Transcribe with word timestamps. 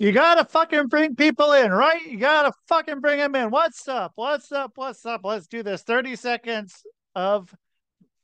You 0.00 0.12
gotta 0.12 0.46
fucking 0.46 0.86
bring 0.86 1.14
people 1.14 1.52
in, 1.52 1.70
right? 1.70 2.00
You 2.06 2.16
gotta 2.16 2.54
fucking 2.68 3.00
bring 3.00 3.18
them 3.18 3.34
in. 3.34 3.50
What's 3.50 3.86
up? 3.86 4.12
What's 4.14 4.50
up? 4.50 4.72
What's 4.76 5.04
up? 5.04 5.20
Let's 5.24 5.46
do 5.46 5.62
this. 5.62 5.82
30 5.82 6.16
seconds 6.16 6.82
of 7.14 7.54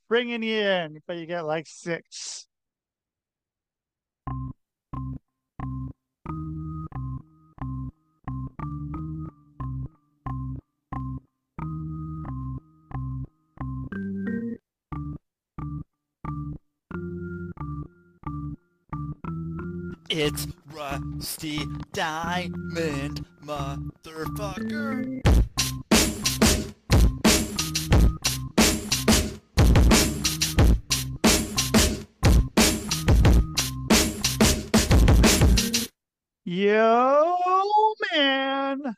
bringing 0.09 0.43
you 0.43 0.57
in, 0.59 1.03
but 1.07 1.19
you 1.19 1.27
get 1.27 1.45
like 1.45 1.67
six. 1.69 2.49
It's 20.19 20.47
Rusty 20.73 21.61
Diamond, 21.93 23.27
motherfucker. 23.45 25.21
Yo, 36.47 37.37
man. 38.15 38.97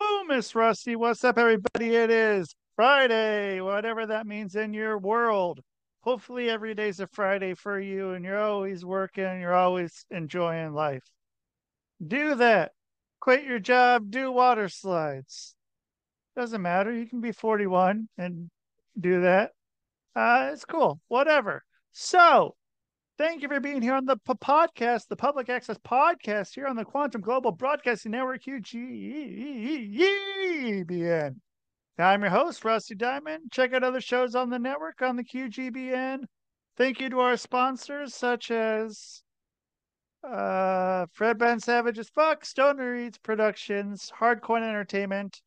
Oh, 0.00 0.24
Miss 0.26 0.56
Rusty. 0.56 0.96
What's 0.96 1.22
up, 1.22 1.38
everybody? 1.38 1.94
It 1.94 2.10
is 2.10 2.56
Friday, 2.74 3.60
whatever 3.60 4.04
that 4.04 4.26
means 4.26 4.56
in 4.56 4.74
your 4.74 4.98
world. 4.98 5.60
Hopefully, 6.00 6.48
every 6.48 6.74
day's 6.74 7.00
a 7.00 7.06
Friday 7.06 7.54
for 7.54 7.78
you 7.78 8.12
and 8.12 8.24
you're 8.24 8.42
always 8.42 8.84
working, 8.84 9.40
you're 9.40 9.54
always 9.54 10.04
enjoying 10.10 10.72
life. 10.72 11.04
Do 12.04 12.34
that. 12.36 12.72
Quit 13.20 13.44
your 13.44 13.58
job, 13.58 14.10
do 14.10 14.32
water 14.32 14.68
slides. 14.68 15.54
Doesn't 16.36 16.62
matter. 16.62 16.92
You 16.92 17.06
can 17.06 17.20
be 17.20 17.32
41 17.32 18.08
and 18.16 18.50
do 18.98 19.22
that. 19.22 19.52
Uh, 20.16 20.50
it's 20.52 20.64
cool. 20.64 21.00
Whatever. 21.08 21.62
So, 21.92 22.56
Thank 23.20 23.42
you 23.42 23.48
for 23.48 23.60
being 23.60 23.82
here 23.82 23.92
on 23.92 24.06
the 24.06 24.16
P- 24.16 24.32
podcast, 24.32 25.08
the 25.08 25.16
public 25.16 25.50
access 25.50 25.76
podcast 25.76 26.54
here 26.54 26.66
on 26.66 26.74
the 26.74 26.86
Quantum 26.86 27.20
Global 27.20 27.52
Broadcasting 27.52 28.12
Network, 28.12 28.42
QGBN. 28.42 28.80
I'm 32.00 32.22
your 32.22 32.30
host, 32.30 32.64
Rusty 32.64 32.94
Diamond. 32.94 33.52
Check 33.52 33.72
out 33.72 33.84
other 33.84 34.00
shows 34.00 34.34
on 34.34 34.50
the 34.50 34.58
network 34.58 35.02
on 35.02 35.16
the 35.16 35.24
QGBN. 35.24 36.24
Thank 36.76 37.00
you 37.00 37.10
to 37.10 37.20
our 37.20 37.36
sponsors, 37.36 38.14
such 38.14 38.50
as 38.50 39.22
uh, 40.22 41.06
Fred 41.12 41.38
Ben 41.38 41.60
Savage 41.60 41.98
as 41.98 42.08
Fuck, 42.08 42.44
Stoner 42.44 42.96
Eats 42.96 43.18
Productions, 43.18 44.10
Hardcoin 44.18 44.62
Entertainment, 44.62 45.40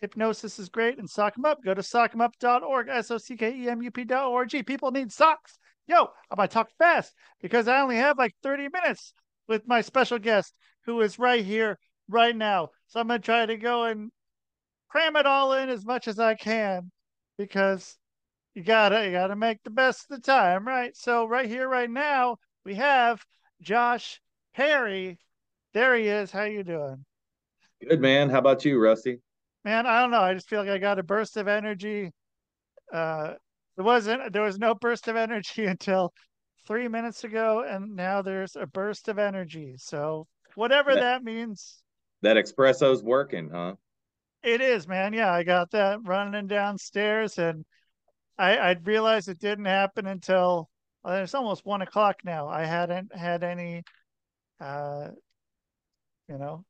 Hypnosis 0.00 0.58
is 0.58 0.68
great, 0.68 0.98
and 0.98 1.08
Sock 1.08 1.34
'em 1.36 1.44
Up. 1.44 1.62
Go 1.64 1.74
to 1.74 1.82
sockemup.org, 1.82 2.88
S 2.88 3.10
O 3.10 3.18
C 3.18 3.36
K 3.36 3.54
E 3.54 3.68
M 3.68 3.82
U 3.82 3.90
P.org. 3.90 4.66
People 4.66 4.90
need 4.90 5.12
socks 5.12 5.58
yo, 5.90 6.08
I'm 6.30 6.36
gonna 6.36 6.48
talk 6.48 6.70
fast 6.78 7.12
because 7.42 7.66
I 7.66 7.80
only 7.80 7.96
have 7.96 8.16
like 8.16 8.34
30 8.42 8.68
minutes 8.72 9.12
with 9.48 9.66
my 9.66 9.80
special 9.80 10.18
guest 10.18 10.54
who 10.86 11.00
is 11.00 11.18
right 11.18 11.44
here, 11.44 11.78
right 12.08 12.34
now. 12.34 12.68
So 12.86 13.00
I'm 13.00 13.08
gonna 13.08 13.18
try 13.18 13.44
to 13.44 13.56
go 13.56 13.84
and 13.84 14.10
cram 14.90 15.16
it 15.16 15.26
all 15.26 15.52
in 15.54 15.68
as 15.68 15.84
much 15.86 16.08
as 16.08 16.18
I 16.18 16.34
can 16.34 16.90
because 17.38 17.96
you 18.54 18.62
gotta 18.62 19.06
you 19.06 19.12
gotta 19.12 19.36
make 19.36 19.62
the 19.62 19.70
best 19.70 20.10
of 20.10 20.16
the 20.16 20.22
time, 20.22 20.66
right? 20.66 20.96
So 20.96 21.24
right 21.24 21.48
here, 21.48 21.68
right 21.68 21.90
now, 21.90 22.36
we 22.64 22.74
have 22.74 23.24
Josh 23.62 24.20
Perry. 24.54 25.18
There 25.72 25.94
he 25.94 26.08
is. 26.08 26.30
How 26.30 26.44
you 26.44 26.64
doing? 26.64 27.04
Good 27.88 28.00
man. 28.00 28.28
How 28.28 28.38
about 28.38 28.64
you, 28.64 28.78
Rusty? 28.78 29.20
Man, 29.64 29.86
I 29.86 30.00
don't 30.00 30.10
know. 30.10 30.20
I 30.20 30.34
just 30.34 30.48
feel 30.48 30.60
like 30.60 30.70
I 30.70 30.78
got 30.78 30.98
a 30.98 31.02
burst 31.02 31.36
of 31.36 31.46
energy. 31.46 32.10
Uh, 32.92 33.34
there 33.76 33.84
wasn't 33.84 34.32
there 34.32 34.42
was 34.42 34.58
no 34.58 34.74
burst 34.74 35.06
of 35.08 35.16
energy 35.16 35.64
until 35.66 36.12
three 36.66 36.88
minutes 36.88 37.24
ago, 37.24 37.64
and 37.66 37.94
now 37.94 38.22
there's 38.22 38.56
a 38.56 38.66
burst 38.66 39.08
of 39.08 39.18
energy. 39.18 39.74
So 39.76 40.26
whatever 40.56 40.94
that, 40.94 41.00
that 41.00 41.24
means. 41.24 41.82
That 42.22 42.36
espresso's 42.36 43.02
working, 43.02 43.50
huh? 43.52 43.74
It 44.42 44.60
is, 44.60 44.86
man. 44.88 45.12
Yeah, 45.12 45.32
I 45.32 45.42
got 45.42 45.70
that 45.72 46.00
running 46.04 46.46
downstairs, 46.46 47.38
and 47.38 47.64
I 48.38 48.56
I 48.58 48.72
realized 48.84 49.28
it 49.28 49.38
didn't 49.40 49.66
happen 49.66 50.06
until 50.06 50.70
well, 51.04 51.22
it's 51.22 51.34
almost 51.34 51.66
one 51.66 51.82
o'clock 51.82 52.24
now. 52.24 52.48
I 52.48 52.64
hadn't 52.64 53.14
had 53.16 53.44
any, 53.44 53.84
uh, 54.60 55.10
you 56.28 56.38
know, 56.38 56.64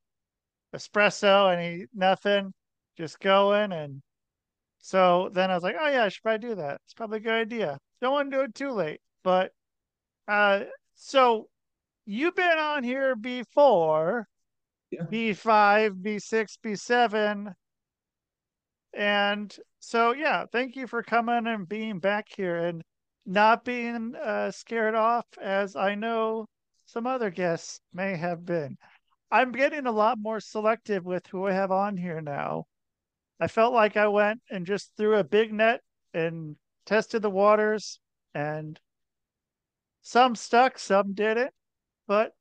espresso, 0.75 1.53
any 1.53 1.87
nothing, 1.95 2.55
just 2.97 3.21
going 3.21 3.73
and 3.73 4.03
so 4.79 5.31
then 5.33 5.51
I 5.51 5.55
was 5.55 5.65
like, 5.65 5.77
oh 5.81 5.89
yeah, 5.89 6.05
I 6.05 6.09
should 6.11 6.23
probably 6.23 6.49
do 6.51 6.55
that. 6.57 6.81
It's 6.85 6.95
probably 6.95 7.19
a 7.19 7.23
good 7.23 7.33
idea. 7.35 7.79
Don't 8.01 8.13
want 8.13 8.31
to 8.31 8.37
do 8.39 8.43
it 8.45 8.55
too 8.55 8.73
late. 8.73 9.01
But 9.25 9.53
uh 10.29 10.65
so 10.97 11.49
you've 12.07 12.37
been 12.37 12.59
on 12.59 12.85
here 12.85 13.17
before. 13.17 14.29
Yeah. 14.91 15.05
B5, 15.11 16.03
B6, 16.03 16.59
B7. 16.59 17.55
And 18.93 19.55
so 19.79 20.13
yeah, 20.13 20.47
thank 20.53 20.77
you 20.77 20.87
for 20.87 21.03
coming 21.03 21.47
and 21.47 21.69
being 21.69 21.99
back 21.99 22.29
here 22.29 22.57
and 22.57 22.83
not 23.27 23.65
being 23.65 24.15
uh, 24.17 24.51
scared 24.51 24.95
off 24.95 25.27
as 25.41 25.77
I 25.77 25.95
know 25.95 26.47
some 26.87 27.07
other 27.07 27.31
guests 27.31 27.81
may 27.93 28.17
have 28.17 28.45
been. 28.45 28.77
I'm 29.31 29.53
getting 29.53 29.87
a 29.87 29.93
lot 29.93 30.19
more 30.19 30.41
selective 30.41 31.05
with 31.05 31.27
who 31.29 31.47
I 31.47 31.53
have 31.53 31.71
on 31.71 31.97
here 31.97 32.21
now. 32.21 32.65
I 33.39 33.47
felt 33.47 33.73
like 33.73 33.97
I 33.97 34.09
went 34.09 34.43
and 34.51 34.67
just 34.67 34.97
threw 34.97 35.17
a 35.17 35.25
big 35.25 35.53
net 35.53 35.81
and 36.13 36.57
tested 36.85 37.23
the 37.23 37.31
waters, 37.31 38.01
and 38.35 38.79
some 40.03 40.35
stuck, 40.35 40.79
some 40.79 41.15
didn't, 41.15 41.53
but 42.09 42.33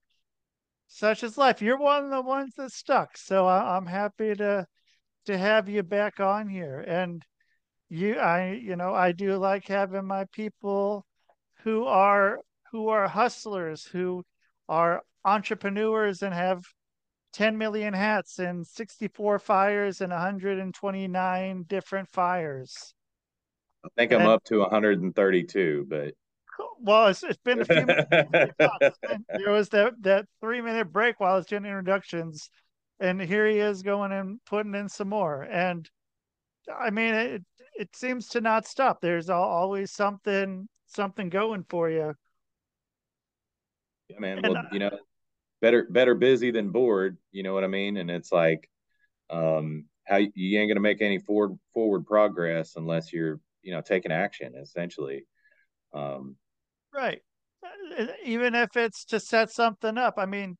such 0.87 1.23
is 1.23 1.37
life. 1.37 1.61
You're 1.61 1.77
one 1.77 2.05
of 2.05 2.09
the 2.09 2.21
ones 2.21 2.55
that 2.55 2.71
stuck, 2.71 3.15
so 3.17 3.45
I, 3.45 3.77
am 3.77 3.85
happy 3.85 4.33
to 4.35 4.65
to 5.29 5.37
have 5.37 5.69
you 5.69 5.83
back 5.83 6.19
on 6.19 6.49
here. 6.49 6.83
And 6.87 7.23
you, 7.87 8.15
I, 8.15 8.53
you 8.53 8.75
know, 8.75 8.95
I 8.95 9.11
do 9.11 9.37
like 9.37 9.67
having 9.67 10.05
my 10.05 10.25
people 10.31 11.05
who 11.63 11.85
are 11.85 12.39
who 12.71 12.89
are 12.89 13.07
hustlers, 13.07 13.85
who 13.85 14.23
are 14.67 15.03
entrepreneurs, 15.23 16.23
and 16.23 16.33
have 16.33 16.63
10 17.33 17.57
million 17.57 17.93
hats 17.93 18.39
and 18.39 18.65
64 18.65 19.37
fires 19.39 20.01
and 20.01 20.11
129 20.11 21.65
different 21.67 22.09
fires. 22.09 22.93
I 23.85 23.89
think 23.95 24.11
I'm 24.11 24.27
up 24.27 24.43
to 24.45 24.59
132, 24.59 25.85
but 25.87 26.13
well, 26.81 27.07
it's, 27.07 27.23
it's 27.23 27.39
been 27.43 27.61
a 27.61 27.65
few 27.65 27.85
minutes. 27.85 28.09
been, 29.01 29.25
there 29.29 29.51
was 29.51 29.69
that 29.69 29.93
that 30.01 30.25
three 30.41 30.61
minute 30.61 30.91
break 30.91 31.19
while 31.19 31.33
I 31.33 31.37
was 31.37 31.45
doing 31.45 31.65
introductions, 31.65 32.49
and 32.99 33.21
here 33.21 33.47
he 33.47 33.59
is 33.59 33.81
going 33.81 34.11
and 34.11 34.39
putting 34.45 34.75
in 34.75 34.89
some 34.89 35.09
more. 35.09 35.43
And 35.43 35.89
I 36.79 36.89
mean, 36.89 37.13
it 37.13 37.43
it 37.75 37.95
seems 37.95 38.27
to 38.29 38.41
not 38.41 38.67
stop. 38.67 39.01
There's 39.01 39.29
always 39.29 39.91
something 39.91 40.67
something 40.87 41.29
going 41.29 41.65
for 41.69 41.89
you. 41.89 42.13
Yeah, 44.09 44.19
man. 44.19 44.39
And, 44.39 44.53
well, 44.53 44.63
you 44.71 44.79
know, 44.79 44.97
better 45.61 45.87
better 45.89 46.15
busy 46.15 46.51
than 46.51 46.69
bored 46.69 47.17
you 47.31 47.43
know 47.43 47.53
what 47.53 47.63
i 47.63 47.67
mean 47.67 47.97
and 47.97 48.09
it's 48.09 48.31
like 48.31 48.69
um 49.29 49.85
how 50.05 50.17
you 50.17 50.59
ain't 50.59 50.69
gonna 50.69 50.79
make 50.79 51.01
any 51.01 51.19
forward 51.19 51.57
forward 51.73 52.05
progress 52.05 52.75
unless 52.75 53.11
you're 53.11 53.39
you 53.61 53.71
know 53.73 53.81
taking 53.81 54.11
action 54.11 54.53
essentially 54.55 55.25
um 55.93 56.35
right 56.93 57.21
even 58.23 58.55
if 58.55 58.75
it's 58.77 59.05
to 59.05 59.19
set 59.19 59.51
something 59.51 59.97
up 59.97 60.15
i 60.17 60.25
mean 60.25 60.57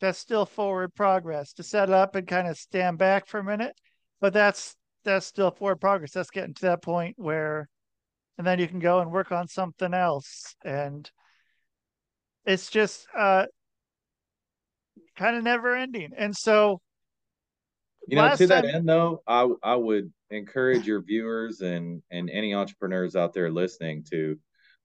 that's 0.00 0.18
still 0.18 0.46
forward 0.46 0.94
progress 0.94 1.52
to 1.52 1.62
set 1.62 1.90
up 1.90 2.14
and 2.14 2.26
kind 2.26 2.48
of 2.48 2.56
stand 2.56 2.98
back 2.98 3.26
for 3.26 3.38
a 3.40 3.44
minute 3.44 3.74
but 4.20 4.32
that's 4.32 4.74
that's 5.04 5.26
still 5.26 5.50
forward 5.50 5.80
progress 5.80 6.12
that's 6.12 6.30
getting 6.30 6.54
to 6.54 6.62
that 6.62 6.82
point 6.82 7.14
where 7.18 7.68
and 8.38 8.46
then 8.46 8.58
you 8.58 8.68
can 8.68 8.80
go 8.80 9.00
and 9.00 9.10
work 9.10 9.32
on 9.32 9.48
something 9.48 9.94
else 9.94 10.54
and 10.64 11.10
it's 12.44 12.70
just 12.70 13.06
uh 13.16 13.46
kind 15.16 15.36
of 15.36 15.42
never 15.42 15.74
ending. 15.74 16.12
And 16.16 16.36
so, 16.36 16.80
you 18.06 18.16
know, 18.16 18.34
to 18.36 18.46
that 18.46 18.64
end 18.64 18.88
though, 18.88 19.22
I 19.26 19.48
I 19.62 19.74
would 19.74 20.12
encourage 20.30 20.86
your 20.86 21.02
viewers 21.02 21.60
and 21.60 22.02
and 22.10 22.30
any 22.30 22.54
entrepreneurs 22.54 23.16
out 23.16 23.32
there 23.32 23.50
listening 23.50 24.04
to 24.10 24.38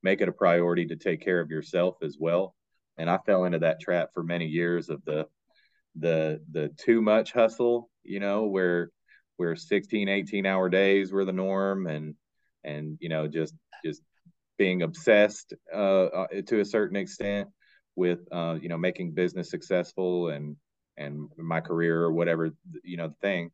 make 0.04 0.22
it 0.22 0.30
a 0.30 0.32
priority 0.32 0.86
to 0.88 0.96
take 0.96 1.22
care 1.22 1.40
of 1.40 1.52
yourself 1.52 1.98
as 2.02 2.18
well. 2.20 2.56
And 3.02 3.10
I 3.10 3.18
fell 3.18 3.46
into 3.46 3.58
that 3.60 3.82
trap 3.82 4.10
for 4.14 4.22
many 4.22 4.46
years 4.46 4.90
of 4.90 5.04
the 5.06 5.26
the 5.96 6.40
the 6.52 6.70
too 6.78 7.02
much 7.02 7.32
hustle, 7.32 7.90
you 8.04 8.20
know, 8.20 8.46
where 8.46 8.92
where 9.38 9.56
16 9.56 10.08
18 10.08 10.46
hour 10.46 10.70
days 10.70 11.12
were 11.12 11.26
the 11.26 11.34
norm 11.34 11.88
and 11.88 12.14
and 12.64 13.00
you 13.02 13.10
know 13.10 13.28
just 13.28 13.56
just 13.84 14.04
being 14.60 14.84
obsessed 14.84 15.56
uh, 15.74 16.04
uh 16.06 16.28
to 16.46 16.60
a 16.60 16.66
certain 16.66 16.96
extent 16.96 17.50
with 17.96 18.20
uh, 18.32 18.60
you 18.62 18.70
know 18.70 18.78
making 18.78 19.14
business 19.14 19.50
successful 19.50 20.30
and 20.30 20.56
and 20.96 21.28
my 21.38 21.60
career 21.60 22.04
or 22.04 22.12
whatever 22.14 22.52
you 22.84 22.98
know 22.98 23.08
the 23.08 23.16
thing. 23.22 23.50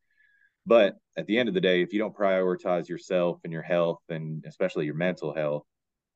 But 0.65 0.97
at 1.17 1.25
the 1.25 1.37
end 1.37 1.47
of 1.47 1.55
the 1.55 1.61
day 1.61 1.81
if 1.81 1.93
you 1.93 1.99
don't 1.99 2.13
prioritize 2.13 2.89
yourself 2.89 3.39
and 3.45 3.53
your 3.53 3.61
health 3.61 4.01
and 4.09 4.43
especially 4.45 4.85
your 4.85 4.95
mental 4.95 5.33
health 5.33 5.63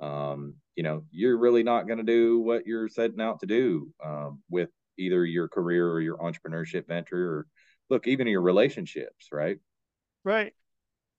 um, 0.01 0.55
you 0.75 0.83
know 0.83 1.03
you're 1.11 1.37
really 1.37 1.63
not 1.63 1.87
going 1.87 1.99
to 1.99 2.03
do 2.03 2.39
what 2.39 2.65
you're 2.65 2.89
setting 2.89 3.21
out 3.21 3.39
to 3.39 3.45
do 3.45 3.91
um, 4.03 4.41
with 4.49 4.69
either 4.97 5.25
your 5.25 5.47
career 5.47 5.89
or 5.89 6.01
your 6.01 6.17
entrepreneurship 6.17 6.87
venture 6.87 7.33
or 7.33 7.47
look 7.89 8.07
even 8.07 8.27
your 8.27 8.41
relationships 8.41 9.27
right? 9.31 9.57
Right. 10.23 10.53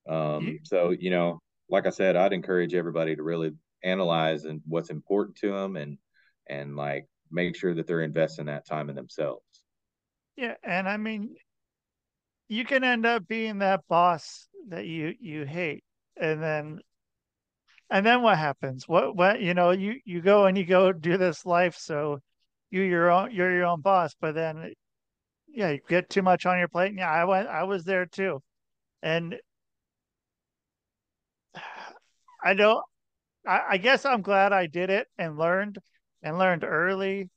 Um, 0.09 0.59
so 0.65 0.91
you 0.91 1.11
know 1.11 1.41
like 1.71 1.87
i 1.87 1.91
said 1.91 2.17
i'd 2.17 2.33
encourage 2.33 2.75
everybody 2.75 3.15
to 3.15 3.23
really 3.23 3.53
analyze 3.85 4.45
and 4.45 4.61
what's 4.67 4.91
important 4.91 5.37
to 5.37 5.53
them 5.53 5.77
and 5.77 5.97
and 6.49 6.77
like 6.77 7.07
make 7.31 7.57
sure 7.57 7.75
that 7.75 7.87
they're 7.87 8.03
investing 8.03 8.47
that 8.47 8.67
time 8.67 8.91
in 8.91 8.97
themselves. 8.97 9.45
Yeah, 10.37 10.55
and 10.63 10.89
I 10.89 10.97
mean, 10.97 11.35
you 12.49 12.65
can 12.65 12.85
end 12.85 13.07
up 13.07 13.27
being 13.27 13.59
that 13.59 13.81
boss 13.89 14.49
that 14.69 14.87
you 14.87 15.15
you 15.19 15.45
hate, 15.45 15.85
and 16.21 16.43
then 16.43 16.81
and 17.93 18.07
then 18.07 18.23
what 18.23 18.39
happens? 18.39 18.89
What 18.89 19.15
what 19.17 19.41
you 19.43 19.55
know 19.55 19.71
you 19.71 20.01
you 20.05 20.23
go 20.23 20.47
and 20.47 20.57
you 20.57 20.65
go 20.65 20.93
do 20.93 21.19
this 21.19 21.45
life 21.47 21.77
so 21.77 22.21
you 22.71 22.83
your 22.83 23.11
own 23.11 23.33
you're 23.33 23.55
your 23.55 23.67
own 23.67 23.83
boss, 23.83 24.15
but 24.21 24.35
then 24.35 24.73
yeah, 25.49 25.73
you 25.73 25.81
get 25.89 26.09
too 26.11 26.23
much 26.23 26.47
on 26.47 26.59
your 26.59 26.69
plate. 26.69 26.95
Yeah, 26.97 27.11
I 27.11 27.25
went 27.25 27.49
I 27.49 27.65
was 27.65 27.85
there 27.85 28.07
too, 28.07 28.43
and 29.03 29.37
I 32.45 32.55
don't. 32.55 32.83
I, 33.47 33.63
I 33.71 33.77
guess 33.79 34.05
I'm 34.07 34.23
glad 34.23 34.53
I 34.53 34.67
did 34.67 34.91
it 34.91 35.09
and 35.19 35.39
learned 35.39 35.79
and 36.23 36.39
learned 36.39 36.65
early 36.65 37.29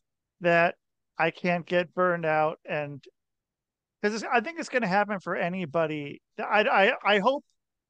that 0.41 0.75
I 1.17 1.31
can't 1.31 1.65
get 1.65 1.93
burned 1.93 2.25
out 2.25 2.59
and 2.65 3.03
because 4.01 4.23
I 4.23 4.39
think 4.41 4.59
it's 4.59 4.69
going 4.69 4.83
to 4.83 4.87
happen 4.87 5.19
for 5.19 5.35
anybody. 5.35 6.21
I, 6.39 6.61
I 6.63 7.15
I 7.15 7.19
hope 7.19 7.43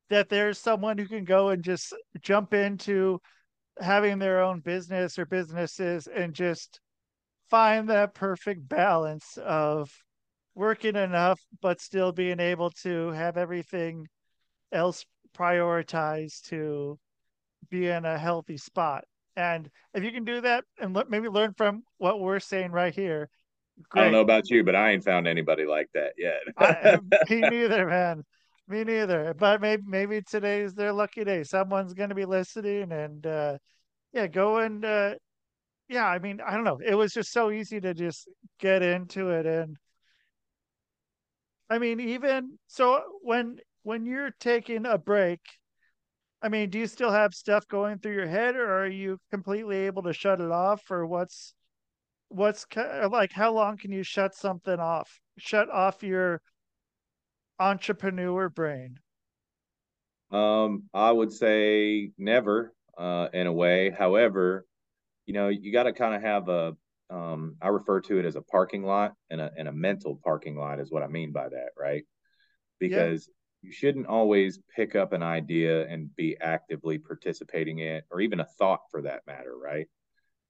that 0.09 0.29
there's 0.29 0.59
someone 0.59 0.97
who 0.97 1.07
can 1.07 1.23
go 1.23 1.49
and 1.49 1.63
just 1.63 1.93
jump 2.21 2.53
into 2.53 3.19
having 3.79 4.19
their 4.19 4.41
own 4.41 4.59
business 4.59 5.19
or 5.19 5.25
businesses 5.25 6.07
and 6.07 6.33
just 6.33 6.79
find 7.49 7.89
that 7.89 8.13
perfect 8.13 8.67
balance 8.67 9.37
of 9.37 9.91
working 10.53 10.95
enough 10.95 11.39
but 11.61 11.81
still 11.81 12.11
being 12.11 12.39
able 12.39 12.69
to 12.69 13.11
have 13.11 13.37
everything 13.37 14.07
else 14.71 15.05
prioritized 15.37 16.43
to 16.43 16.97
be 17.69 17.87
in 17.87 18.05
a 18.05 18.17
healthy 18.17 18.57
spot. 18.57 19.03
And 19.35 19.69
if 19.93 20.03
you 20.03 20.11
can 20.11 20.23
do 20.23 20.41
that 20.41 20.63
and 20.79 20.97
maybe 21.09 21.27
learn 21.27 21.53
from 21.53 21.83
what 21.97 22.21
we're 22.21 22.39
saying 22.39 22.71
right 22.71 22.95
here, 22.95 23.29
great. 23.89 24.01
I 24.01 24.03
don't 24.05 24.13
know 24.13 24.21
about 24.21 24.49
you, 24.49 24.63
but 24.63 24.75
I 24.75 24.91
ain't 24.91 25.03
found 25.03 25.27
anybody 25.27 25.65
like 25.65 25.89
that 25.93 26.13
yet. 26.17 26.39
I, 26.57 26.99
me 27.29 27.41
neither, 27.41 27.85
man. 27.85 28.23
Me 28.67 28.83
neither. 28.83 29.33
But 29.33 29.61
maybe 29.61 29.83
maybe 29.85 30.21
today's 30.21 30.73
their 30.73 30.93
lucky 30.93 31.23
day. 31.23 31.43
Someone's 31.43 31.93
going 31.93 32.09
to 32.09 32.15
be 32.15 32.25
listening, 32.25 32.91
and 32.91 33.25
uh, 33.25 33.57
yeah, 34.13 34.27
go 34.27 34.57
and 34.57 34.83
uh, 34.83 35.15
yeah. 35.89 36.07
I 36.07 36.19
mean, 36.19 36.41
I 36.41 36.53
don't 36.55 36.63
know. 36.63 36.79
It 36.85 36.95
was 36.95 37.13
just 37.13 37.31
so 37.31 37.51
easy 37.51 37.79
to 37.81 37.93
just 37.93 38.27
get 38.59 38.81
into 38.81 39.29
it, 39.29 39.45
and 39.45 39.77
I 41.69 41.79
mean, 41.79 41.99
even 41.99 42.57
so, 42.67 43.01
when 43.21 43.59
when 43.83 44.05
you're 44.05 44.31
taking 44.39 44.85
a 44.85 44.97
break 44.97 45.41
I 46.41 46.49
mean, 46.49 46.69
do 46.69 46.77
you 46.79 46.87
still 46.87 47.11
have 47.11 47.33
stuff 47.33 47.67
going 47.67 47.99
through 47.99 48.13
your 48.13 48.27
head, 48.27 48.55
or 48.55 48.71
are 48.83 48.87
you 48.87 49.19
completely 49.31 49.77
able 49.87 50.03
to 50.03 50.13
shut 50.13 50.39
it 50.41 50.51
off? 50.51 50.91
Or 50.91 51.05
what's 51.07 51.53
what's 52.29 52.65
like? 52.75 53.31
How 53.31 53.51
long 53.53 53.77
can 53.77 53.91
you 53.91 54.03
shut 54.03 54.35
something 54.35 54.79
off? 54.79 55.19
Shut 55.39 55.69
off 55.71 56.03
your 56.03 56.41
entrepreneur 57.59 58.49
brain. 58.49 58.99
Um, 60.31 60.83
I 60.93 61.11
would 61.11 61.31
say 61.31 62.11
never, 62.17 62.73
uh, 62.97 63.27
in 63.33 63.47
a 63.47 63.53
way. 63.53 63.91
However, 63.91 64.65
you 65.25 65.33
know, 65.33 65.49
you 65.49 65.71
got 65.71 65.83
to 65.83 65.93
kind 65.93 66.15
of 66.15 66.21
have 66.21 66.49
a. 66.49 66.75
Um, 67.11 67.57
I 67.61 67.67
refer 67.67 68.01
to 68.01 68.17
it 68.17 68.25
as 68.25 68.35
a 68.35 68.41
parking 68.41 68.83
lot 68.83 69.13
and 69.29 69.39
a 69.39 69.51
and 69.55 69.67
a 69.67 69.71
mental 69.71 70.19
parking 70.23 70.57
lot 70.57 70.79
is 70.79 70.91
what 70.91 71.03
I 71.03 71.07
mean 71.07 71.31
by 71.31 71.49
that, 71.49 71.69
right? 71.77 72.03
Because 72.79 73.29
you 73.65 73.71
shouldn't 73.71 74.05
always 74.05 74.59
pick 74.75 74.95
up 74.95 75.11
an 75.11 75.23
idea 75.23 75.87
and 75.87 76.15
be 76.15 76.37
actively 76.39 76.99
participating 76.99 77.79
in 77.79 77.87
it 77.87 78.03
or 78.11 78.21
even 78.21 78.39
a 78.39 78.47
thought 78.59 78.81
for 78.91 79.01
that 79.01 79.21
matter 79.25 79.57
right 79.57 79.87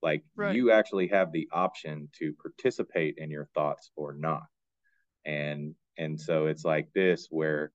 like 0.01 0.23
right. 0.35 0.53
you 0.53 0.69
actually 0.69 1.07
have 1.07 1.31
the 1.31 1.47
option 1.51 2.09
to 2.19 2.33
participate 2.33 3.17
in 3.17 3.31
your 3.31 3.45
thoughts 3.55 3.89
or 3.95 4.13
not 4.13 4.43
and 5.25 5.75
and 5.97 6.19
so 6.19 6.47
it's 6.47 6.65
like 6.65 6.89
this 6.93 7.27
where 7.29 7.71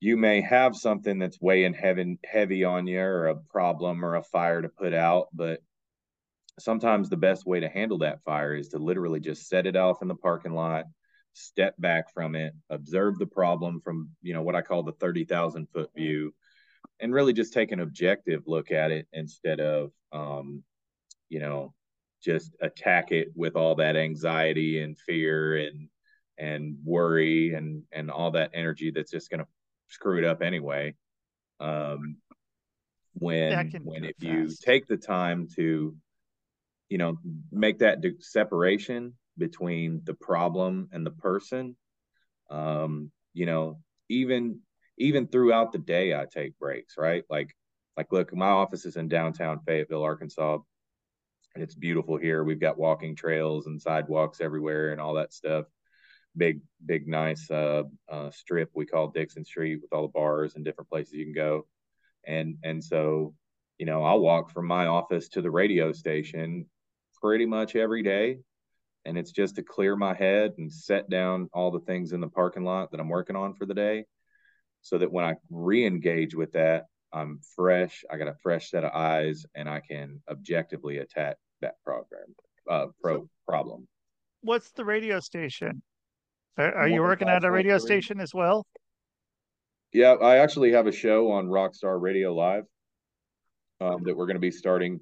you 0.00 0.16
may 0.16 0.40
have 0.40 0.74
something 0.74 1.18
that's 1.18 1.40
weighing 1.40 1.74
heavy 1.74 2.18
heavy 2.24 2.64
on 2.64 2.86
you 2.86 3.00
or 3.00 3.28
a 3.28 3.36
problem 3.36 4.04
or 4.04 4.16
a 4.16 4.22
fire 4.22 4.62
to 4.62 4.68
put 4.68 4.94
out 4.94 5.28
but 5.32 5.60
sometimes 6.58 7.08
the 7.08 7.16
best 7.16 7.46
way 7.46 7.60
to 7.60 7.68
handle 7.68 7.98
that 7.98 8.22
fire 8.24 8.54
is 8.54 8.68
to 8.68 8.78
literally 8.78 9.20
just 9.20 9.48
set 9.48 9.66
it 9.66 9.76
off 9.76 10.02
in 10.02 10.08
the 10.08 10.14
parking 10.14 10.54
lot 10.54 10.84
step 11.32 11.74
back 11.78 12.12
from 12.12 12.34
it, 12.34 12.54
observe 12.70 13.18
the 13.18 13.26
problem 13.26 13.80
from, 13.80 14.10
you 14.22 14.34
know, 14.34 14.42
what 14.42 14.56
I 14.56 14.62
call 14.62 14.82
the 14.82 14.92
30,000 14.92 15.68
foot 15.72 15.90
view, 15.94 16.34
and 17.00 17.12
really 17.12 17.32
just 17.32 17.52
take 17.52 17.72
an 17.72 17.80
objective 17.80 18.42
look 18.46 18.70
at 18.70 18.90
it 18.90 19.06
instead 19.12 19.60
of, 19.60 19.92
um, 20.12 20.62
you 21.28 21.40
know, 21.40 21.74
just 22.22 22.54
attack 22.60 23.12
it 23.12 23.28
with 23.34 23.56
all 23.56 23.76
that 23.76 23.96
anxiety 23.96 24.82
and 24.82 24.98
fear 24.98 25.56
and 25.56 25.88
and 26.40 26.76
worry 26.84 27.54
and 27.54 27.82
and 27.92 28.10
all 28.10 28.32
that 28.32 28.50
energy 28.54 28.90
that's 28.90 29.10
just 29.10 29.30
going 29.30 29.40
to 29.40 29.46
screw 29.88 30.18
it 30.18 30.24
up 30.24 30.42
anyway. 30.42 30.94
Um, 31.60 32.16
when 33.14 33.70
when 33.84 34.04
if 34.04 34.16
fast. 34.16 34.22
you 34.22 34.48
take 34.64 34.88
the 34.88 34.96
time 34.96 35.48
to, 35.56 35.94
you 36.88 36.98
know, 36.98 37.18
make 37.52 37.80
that 37.80 38.02
separation 38.20 39.14
between 39.36 40.00
the 40.04 40.14
problem 40.14 40.88
and 40.92 41.04
the 41.04 41.10
person. 41.10 41.76
Um, 42.50 43.12
you 43.34 43.46
know, 43.46 43.80
even 44.08 44.60
even 44.98 45.26
throughout 45.26 45.72
the 45.72 45.78
day, 45.78 46.14
I 46.14 46.24
take 46.24 46.58
breaks, 46.58 46.96
right? 46.96 47.24
Like, 47.28 47.54
like, 47.96 48.12
look, 48.12 48.34
my 48.34 48.48
office 48.48 48.86
is 48.86 48.96
in 48.96 49.08
downtown 49.08 49.60
Fayetteville, 49.66 50.02
Arkansas. 50.02 50.58
And 51.54 51.64
it's 51.64 51.74
beautiful 51.74 52.16
here. 52.16 52.44
We've 52.44 52.60
got 52.60 52.78
walking 52.78 53.16
trails 53.16 53.66
and 53.66 53.80
sidewalks 53.80 54.40
everywhere 54.40 54.92
and 54.92 55.00
all 55.00 55.14
that 55.14 55.32
stuff. 55.32 55.66
Big, 56.36 56.60
big, 56.84 57.08
nice 57.08 57.50
uh, 57.50 57.82
uh, 58.08 58.30
strip 58.30 58.70
we 58.74 58.86
call 58.86 59.08
Dickson 59.08 59.44
Street 59.44 59.80
with 59.82 59.92
all 59.92 60.02
the 60.02 60.08
bars 60.08 60.54
and 60.54 60.64
different 60.64 60.88
places 60.88 61.14
you 61.14 61.24
can 61.24 61.34
go. 61.34 61.66
And 62.26 62.56
and 62.62 62.82
so, 62.82 63.34
you 63.78 63.86
know, 63.86 64.02
I'll 64.02 64.20
walk 64.20 64.50
from 64.50 64.66
my 64.66 64.86
office 64.86 65.28
to 65.30 65.42
the 65.42 65.50
radio 65.50 65.92
station 65.92 66.66
pretty 67.20 67.46
much 67.46 67.76
every 67.76 68.02
day. 68.02 68.38
And 69.04 69.16
it's 69.16 69.32
just 69.32 69.56
to 69.56 69.62
clear 69.62 69.96
my 69.96 70.14
head 70.14 70.52
and 70.58 70.70
set 70.72 71.08
down 71.08 71.48
all 71.52 71.70
the 71.70 71.80
things 71.80 72.12
in 72.12 72.20
the 72.20 72.28
parking 72.28 72.64
lot 72.64 72.90
that 72.90 73.00
I'm 73.00 73.08
working 73.08 73.36
on 73.36 73.54
for 73.54 73.66
the 73.66 73.74
day 73.74 74.04
so 74.82 74.98
that 74.98 75.10
when 75.10 75.24
I 75.24 75.36
re-engage 75.50 76.34
with 76.34 76.52
that 76.52 76.84
I'm 77.12 77.40
fresh. 77.56 78.04
I 78.10 78.16
got 78.16 78.28
a 78.28 78.36
fresh 78.42 78.70
set 78.70 78.84
of 78.84 78.92
eyes 78.92 79.44
and 79.54 79.68
I 79.68 79.80
can 79.80 80.22
objectively 80.30 80.98
attack 80.98 81.36
that 81.60 81.74
program 81.84 82.34
uh 82.70 82.86
pro 83.02 83.28
problem. 83.46 83.88
what's 84.42 84.70
the 84.72 84.84
radio 84.84 85.18
station 85.20 85.82
are, 86.56 86.74
are 86.74 86.88
you 86.88 87.00
working 87.00 87.28
at 87.28 87.44
a 87.44 87.50
radio 87.50 87.78
station 87.78 88.20
as 88.20 88.34
well 88.34 88.66
yeah 89.92 90.12
I 90.12 90.38
actually 90.38 90.72
have 90.72 90.86
a 90.86 90.92
show 90.92 91.30
on 91.32 91.46
Rockstar 91.46 92.00
Radio 92.00 92.34
Live 92.34 92.64
um, 93.80 94.02
that 94.04 94.16
we're 94.16 94.26
going 94.26 94.36
to 94.36 94.40
be 94.40 94.50
starting 94.50 95.00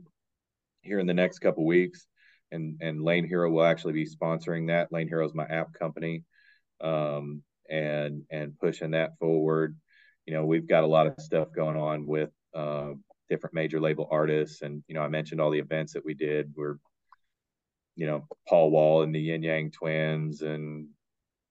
here 0.82 0.98
in 0.98 1.06
the 1.06 1.14
next 1.14 1.40
couple 1.40 1.66
weeks 1.66 2.06
and 2.50 2.78
and 2.80 3.02
Lane 3.02 3.26
Hero 3.26 3.50
will 3.50 3.64
actually 3.64 3.92
be 3.92 4.06
sponsoring 4.06 4.68
that. 4.68 4.92
Lane 4.92 5.08
Hero 5.08 5.26
is 5.26 5.34
my 5.34 5.44
app 5.44 5.72
company, 5.72 6.24
um, 6.80 7.42
and 7.68 8.22
and 8.30 8.58
pushing 8.58 8.92
that 8.92 9.18
forward. 9.18 9.76
You 10.26 10.34
know, 10.34 10.44
we've 10.44 10.68
got 10.68 10.84
a 10.84 10.88
lot 10.88 11.06
of 11.06 11.20
stuff 11.20 11.48
going 11.54 11.76
on 11.76 12.06
with 12.06 12.30
uh, 12.54 12.92
different 13.28 13.54
major 13.54 13.80
label 13.80 14.08
artists, 14.10 14.62
and 14.62 14.82
you 14.88 14.94
know, 14.94 15.02
I 15.02 15.08
mentioned 15.08 15.40
all 15.40 15.50
the 15.50 15.58
events 15.58 15.92
that 15.94 16.04
we 16.04 16.14
did. 16.14 16.52
We're, 16.56 16.76
you 17.96 18.06
know, 18.06 18.26
Paul 18.48 18.70
Wall 18.70 19.02
and 19.02 19.14
the 19.14 19.20
Ying 19.20 19.42
Yang 19.42 19.72
Twins, 19.72 20.42
and 20.42 20.88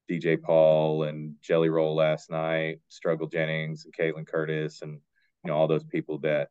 DJ 0.10 0.42
Paul 0.42 1.04
and 1.04 1.36
Jelly 1.42 1.70
Roll 1.70 1.96
last 1.96 2.30
night, 2.30 2.80
Struggle 2.90 3.28
Jennings 3.28 3.86
and 3.86 3.94
Caitlynne 3.94 4.28
Curtis, 4.28 4.82
and 4.82 4.94
you 4.94 5.52
know 5.52 5.56
all 5.56 5.68
those 5.68 5.84
people 5.84 6.20
that 6.20 6.50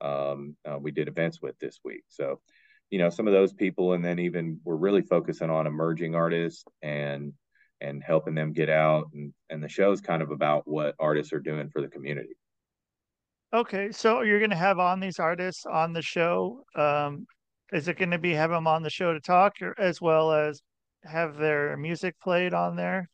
um, 0.00 0.56
uh, 0.64 0.78
we 0.78 0.90
did 0.90 1.08
events 1.08 1.40
with 1.40 1.58
this 1.58 1.80
week. 1.84 2.04
So 2.08 2.40
you 2.90 2.98
know 2.98 3.10
some 3.10 3.26
of 3.26 3.32
those 3.32 3.52
people 3.52 3.92
and 3.92 4.04
then 4.04 4.18
even 4.18 4.60
we're 4.64 4.76
really 4.76 5.02
focusing 5.02 5.50
on 5.50 5.66
emerging 5.66 6.14
artists 6.14 6.64
and 6.82 7.32
and 7.80 8.02
helping 8.02 8.34
them 8.34 8.52
get 8.52 8.68
out 8.68 9.06
and 9.12 9.32
and 9.50 9.62
the 9.62 9.68
show 9.68 9.92
is 9.92 10.00
kind 10.00 10.22
of 10.22 10.30
about 10.30 10.66
what 10.66 10.94
artists 10.98 11.32
are 11.32 11.40
doing 11.40 11.68
for 11.70 11.80
the 11.80 11.88
community 11.88 12.36
okay 13.52 13.90
so 13.92 14.22
you're 14.22 14.40
going 14.40 14.50
to 14.50 14.56
have 14.56 14.78
on 14.78 15.00
these 15.00 15.18
artists 15.18 15.66
on 15.66 15.92
the 15.92 16.02
show 16.02 16.64
um 16.74 17.26
is 17.72 17.88
it 17.88 17.98
going 17.98 18.10
to 18.10 18.18
be 18.18 18.32
have 18.32 18.50
them 18.50 18.66
on 18.66 18.82
the 18.82 18.90
show 18.90 19.12
to 19.12 19.20
talk 19.20 19.54
or, 19.60 19.74
as 19.78 20.00
well 20.00 20.32
as 20.32 20.62
have 21.04 21.36
their 21.36 21.76
music 21.76 22.14
played 22.20 22.54
on 22.54 22.76
there? 22.76 23.08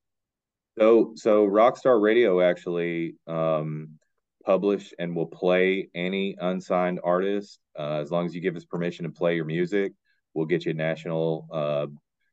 So 0.78 1.12
so 1.14 1.46
Rockstar 1.46 2.00
Radio 2.00 2.40
actually 2.40 3.14
um, 3.26 3.98
publish 4.44 4.92
and 4.98 5.14
will 5.14 5.26
play 5.26 5.88
any 5.94 6.36
unsigned 6.40 7.00
artist 7.04 7.58
uh, 7.78 7.98
as 8.00 8.10
long 8.10 8.26
as 8.26 8.34
you 8.34 8.40
give 8.40 8.56
us 8.56 8.64
permission 8.64 9.04
to 9.04 9.10
play 9.10 9.36
your 9.36 9.44
music. 9.44 9.92
We'll 10.34 10.46
get 10.46 10.64
you 10.64 10.74
national, 10.74 11.46
uh, 11.52 11.86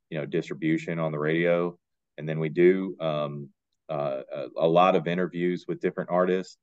you 0.09 0.17
know, 0.17 0.25
distribution 0.25 0.97
on 0.97 1.11
the 1.11 1.19
radio, 1.19 1.77
and 2.17 2.27
then 2.27 2.39
we 2.39 2.49
do 2.49 2.95
um, 2.99 3.49
uh, 3.89 4.21
a, 4.33 4.45
a, 4.57 4.67
lot 4.67 4.95
of 4.95 5.07
interviews 5.07 5.65
with 5.67 5.79
different 5.79 6.09
artists. 6.09 6.57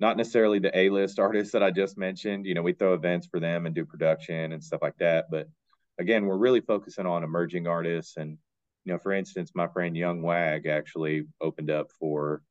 Not 0.00 0.16
necessarily 0.16 0.58
the 0.58 0.76
A-list 0.76 1.18
artists 1.18 1.52
that 1.52 1.62
I 1.62 1.70
just 1.70 1.96
mentioned. 1.96 2.44
You 2.44 2.54
know, 2.54 2.62
we 2.62 2.74
throw 2.74 2.92
events 2.92 3.26
for 3.26 3.40
them 3.40 3.64
and 3.64 3.74
do 3.74 3.86
production 3.86 4.52
and 4.52 4.62
stuff 4.62 4.82
like 4.82 4.98
that. 4.98 5.26
But 5.30 5.48
again, 5.98 6.26
we're 6.26 6.36
really 6.36 6.60
focusing 6.60 7.06
on 7.06 7.24
emerging 7.24 7.66
artists 7.66 8.16
and 8.16 8.38
you 8.84 8.92
know, 8.92 8.98
for 8.98 9.12
instance, 9.12 9.52
my 9.54 9.68
friend 9.68 9.96
Young 9.96 10.22
Wag 10.22 10.66
actually 10.66 11.24
opened 11.40 11.70
up 11.70 11.92
for 11.98 12.42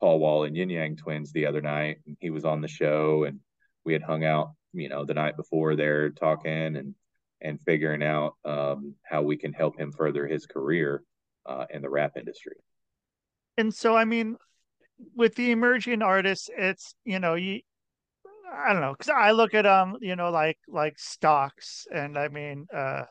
Paul 0.00 0.20
Wall 0.20 0.44
and 0.44 0.56
Ying 0.56 0.70
Yang 0.70 0.96
Twins 0.96 1.32
the 1.32 1.46
other 1.46 1.60
night, 1.60 1.98
and 2.06 2.16
he 2.20 2.30
was 2.30 2.44
on 2.44 2.60
the 2.60 2.68
show, 2.68 3.24
and 3.24 3.40
we 3.84 3.92
had 3.92 4.02
hung 4.02 4.24
out, 4.24 4.52
you 4.72 4.88
know, 4.88 5.04
the 5.04 5.14
night 5.14 5.36
before 5.36 5.76
there 5.76 6.10
talking 6.10 6.76
and 6.76 6.94
and 7.42 7.60
figuring 7.62 8.02
out 8.02 8.34
um, 8.44 8.94
how 9.02 9.22
we 9.22 9.36
can 9.36 9.52
help 9.52 9.78
him 9.78 9.90
further 9.92 10.26
his 10.26 10.46
career 10.46 11.02
uh, 11.46 11.64
in 11.70 11.80
the 11.80 11.88
rap 11.88 12.12
industry. 12.16 12.56
And 13.56 13.74
so, 13.74 13.96
I 13.96 14.04
mean, 14.04 14.36
with 15.16 15.34
the 15.34 15.50
emerging 15.50 16.02
artists, 16.02 16.50
it's 16.56 16.94
you 17.04 17.18
know, 17.18 17.34
you 17.34 17.60
I 18.52 18.72
don't 18.72 18.82
know, 18.82 18.94
because 18.98 19.12
I 19.16 19.30
look 19.30 19.54
at 19.54 19.66
um, 19.66 19.96
you 20.00 20.16
know, 20.16 20.30
like 20.30 20.58
like 20.68 20.98
stocks, 20.98 21.86
and 21.92 22.18
I 22.18 22.28
mean, 22.28 22.66
uh, 22.74 23.04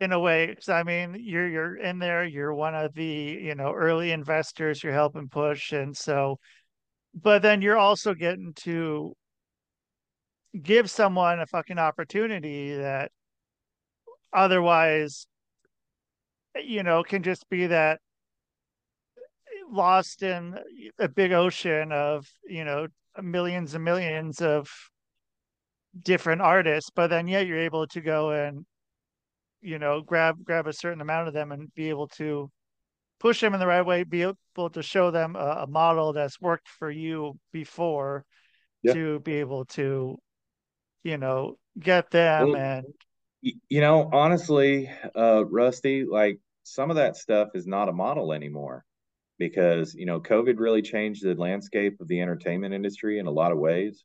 in 0.00 0.12
a 0.12 0.18
way 0.18 0.46
because 0.46 0.68
i 0.68 0.82
mean 0.82 1.16
you're 1.18 1.48
you're 1.48 1.76
in 1.76 1.98
there 1.98 2.24
you're 2.24 2.54
one 2.54 2.74
of 2.74 2.92
the 2.94 3.38
you 3.40 3.54
know 3.54 3.72
early 3.72 4.10
investors 4.10 4.82
you're 4.82 4.92
helping 4.92 5.28
push 5.28 5.72
and 5.72 5.96
so 5.96 6.38
but 7.14 7.42
then 7.42 7.62
you're 7.62 7.78
also 7.78 8.12
getting 8.12 8.52
to 8.54 9.14
give 10.60 10.90
someone 10.90 11.40
a 11.40 11.46
fucking 11.46 11.78
opportunity 11.78 12.76
that 12.76 13.12
otherwise 14.32 15.26
you 16.62 16.82
know 16.82 17.02
can 17.02 17.22
just 17.22 17.48
be 17.48 17.68
that 17.68 18.00
lost 19.70 20.22
in 20.22 20.58
a 20.98 21.08
big 21.08 21.32
ocean 21.32 21.92
of 21.92 22.28
you 22.46 22.64
know 22.64 22.86
millions 23.22 23.74
and 23.74 23.84
millions 23.84 24.40
of 24.40 24.68
different 26.02 26.40
artists 26.40 26.90
but 26.94 27.08
then 27.08 27.28
yeah 27.28 27.40
you're 27.40 27.58
able 27.58 27.86
to 27.86 28.00
go 28.00 28.30
and 28.30 28.66
you 29.60 29.78
know 29.78 30.00
grab 30.00 30.36
grab 30.44 30.66
a 30.66 30.72
certain 30.72 31.00
amount 31.00 31.28
of 31.28 31.34
them 31.34 31.52
and 31.52 31.72
be 31.74 31.88
able 31.88 32.08
to 32.08 32.50
push 33.20 33.40
them 33.40 33.54
in 33.54 33.60
the 33.60 33.66
right 33.66 33.86
way 33.86 34.02
be 34.02 34.22
able 34.22 34.70
to 34.70 34.82
show 34.82 35.10
them 35.10 35.36
a, 35.36 35.62
a 35.62 35.66
model 35.66 36.12
that's 36.12 36.40
worked 36.40 36.68
for 36.68 36.90
you 36.90 37.38
before 37.52 38.24
yeah. 38.82 38.92
to 38.92 39.20
be 39.20 39.34
able 39.34 39.64
to 39.64 40.18
you 41.04 41.16
know 41.16 41.56
get 41.78 42.10
them 42.10 42.50
well, 42.50 42.56
and 42.56 42.84
you 43.68 43.80
know 43.80 44.08
honestly 44.12 44.90
uh 45.16 45.44
rusty 45.46 46.04
like 46.04 46.38
some 46.64 46.90
of 46.90 46.96
that 46.96 47.16
stuff 47.16 47.48
is 47.54 47.66
not 47.66 47.88
a 47.88 47.92
model 47.92 48.32
anymore 48.32 48.84
because 49.38 49.94
you 49.94 50.06
know 50.06 50.20
covid 50.20 50.58
really 50.58 50.82
changed 50.82 51.24
the 51.24 51.34
landscape 51.34 52.00
of 52.00 52.08
the 52.08 52.20
entertainment 52.20 52.74
industry 52.74 53.18
in 53.18 53.26
a 53.26 53.30
lot 53.30 53.52
of 53.52 53.58
ways. 53.58 54.04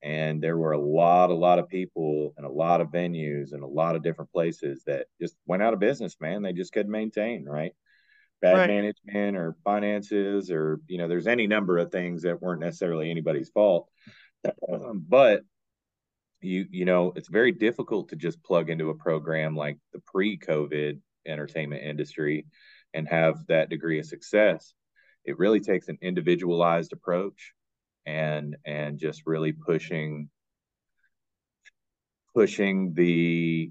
And 0.00 0.40
there 0.40 0.56
were 0.56 0.72
a 0.72 0.80
lot 0.80 1.30
a 1.30 1.34
lot 1.34 1.58
of 1.58 1.68
people 1.68 2.32
and 2.36 2.46
a 2.46 2.50
lot 2.50 2.80
of 2.80 2.88
venues 2.88 3.52
and 3.52 3.64
a 3.64 3.66
lot 3.66 3.96
of 3.96 4.02
different 4.02 4.30
places 4.30 4.84
that 4.86 5.06
just 5.20 5.34
went 5.46 5.62
out 5.62 5.74
of 5.74 5.80
business 5.80 6.16
man. 6.20 6.42
They 6.42 6.52
just 6.52 6.72
couldn't 6.72 6.92
maintain 6.92 7.44
right? 7.44 7.72
Bad 8.40 8.56
right. 8.56 8.68
management 8.68 9.36
or 9.36 9.56
finances 9.64 10.52
or 10.52 10.80
you 10.86 10.98
know 10.98 11.08
there's 11.08 11.26
any 11.26 11.48
number 11.48 11.78
of 11.78 11.90
things 11.90 12.22
that 12.22 12.40
weren't 12.40 12.60
necessarily 12.60 13.10
anybody's 13.10 13.50
fault. 13.50 13.88
Um, 14.72 15.04
but 15.08 15.42
you 16.40 16.66
you 16.70 16.84
know 16.84 17.12
it's 17.16 17.28
very 17.28 17.52
difficult 17.52 18.10
to 18.10 18.16
just 18.16 18.42
plug 18.42 18.70
into 18.70 18.90
a 18.90 18.94
program 18.94 19.56
like 19.56 19.78
the 19.92 20.00
pre-covid 20.00 21.00
entertainment 21.26 21.82
industry 21.82 22.46
and 22.94 23.08
have 23.08 23.46
that 23.46 23.68
degree 23.70 23.98
of 23.98 24.06
success 24.06 24.74
it 25.28 25.38
really 25.38 25.60
takes 25.60 25.88
an 25.88 25.98
individualized 26.00 26.94
approach 26.94 27.52
and 28.06 28.56
and 28.64 28.98
just 28.98 29.26
really 29.26 29.52
pushing 29.52 30.30
pushing 32.34 32.94
the 32.94 33.70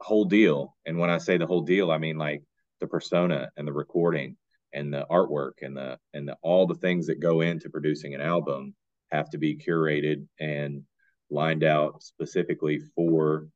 whole 0.00 0.24
deal. 0.24 0.76
And 0.86 0.98
when 0.98 1.10
i 1.10 1.18
say 1.18 1.36
the 1.36 1.46
whole 1.46 1.60
deal 1.60 1.90
i 1.90 1.98
mean 1.98 2.16
like 2.16 2.42
the 2.80 2.86
persona 2.86 3.50
and 3.56 3.68
the 3.68 3.72
recording 3.72 4.36
and 4.72 4.92
the 4.92 5.04
artwork 5.10 5.60
and 5.62 5.76
the 5.76 5.98
and 6.14 6.26
the, 6.26 6.36
all 6.42 6.66
the 6.66 6.74
things 6.74 7.06
that 7.08 7.20
go 7.20 7.42
into 7.42 7.68
producing 7.68 8.14
an 8.14 8.22
album 8.22 8.74
have 9.10 9.28
to 9.30 9.38
be 9.38 9.56
curated 9.56 10.26
and 10.40 10.82
lined 11.30 11.64
out 11.64 12.02
specifically 12.02 12.80
for 12.94 13.48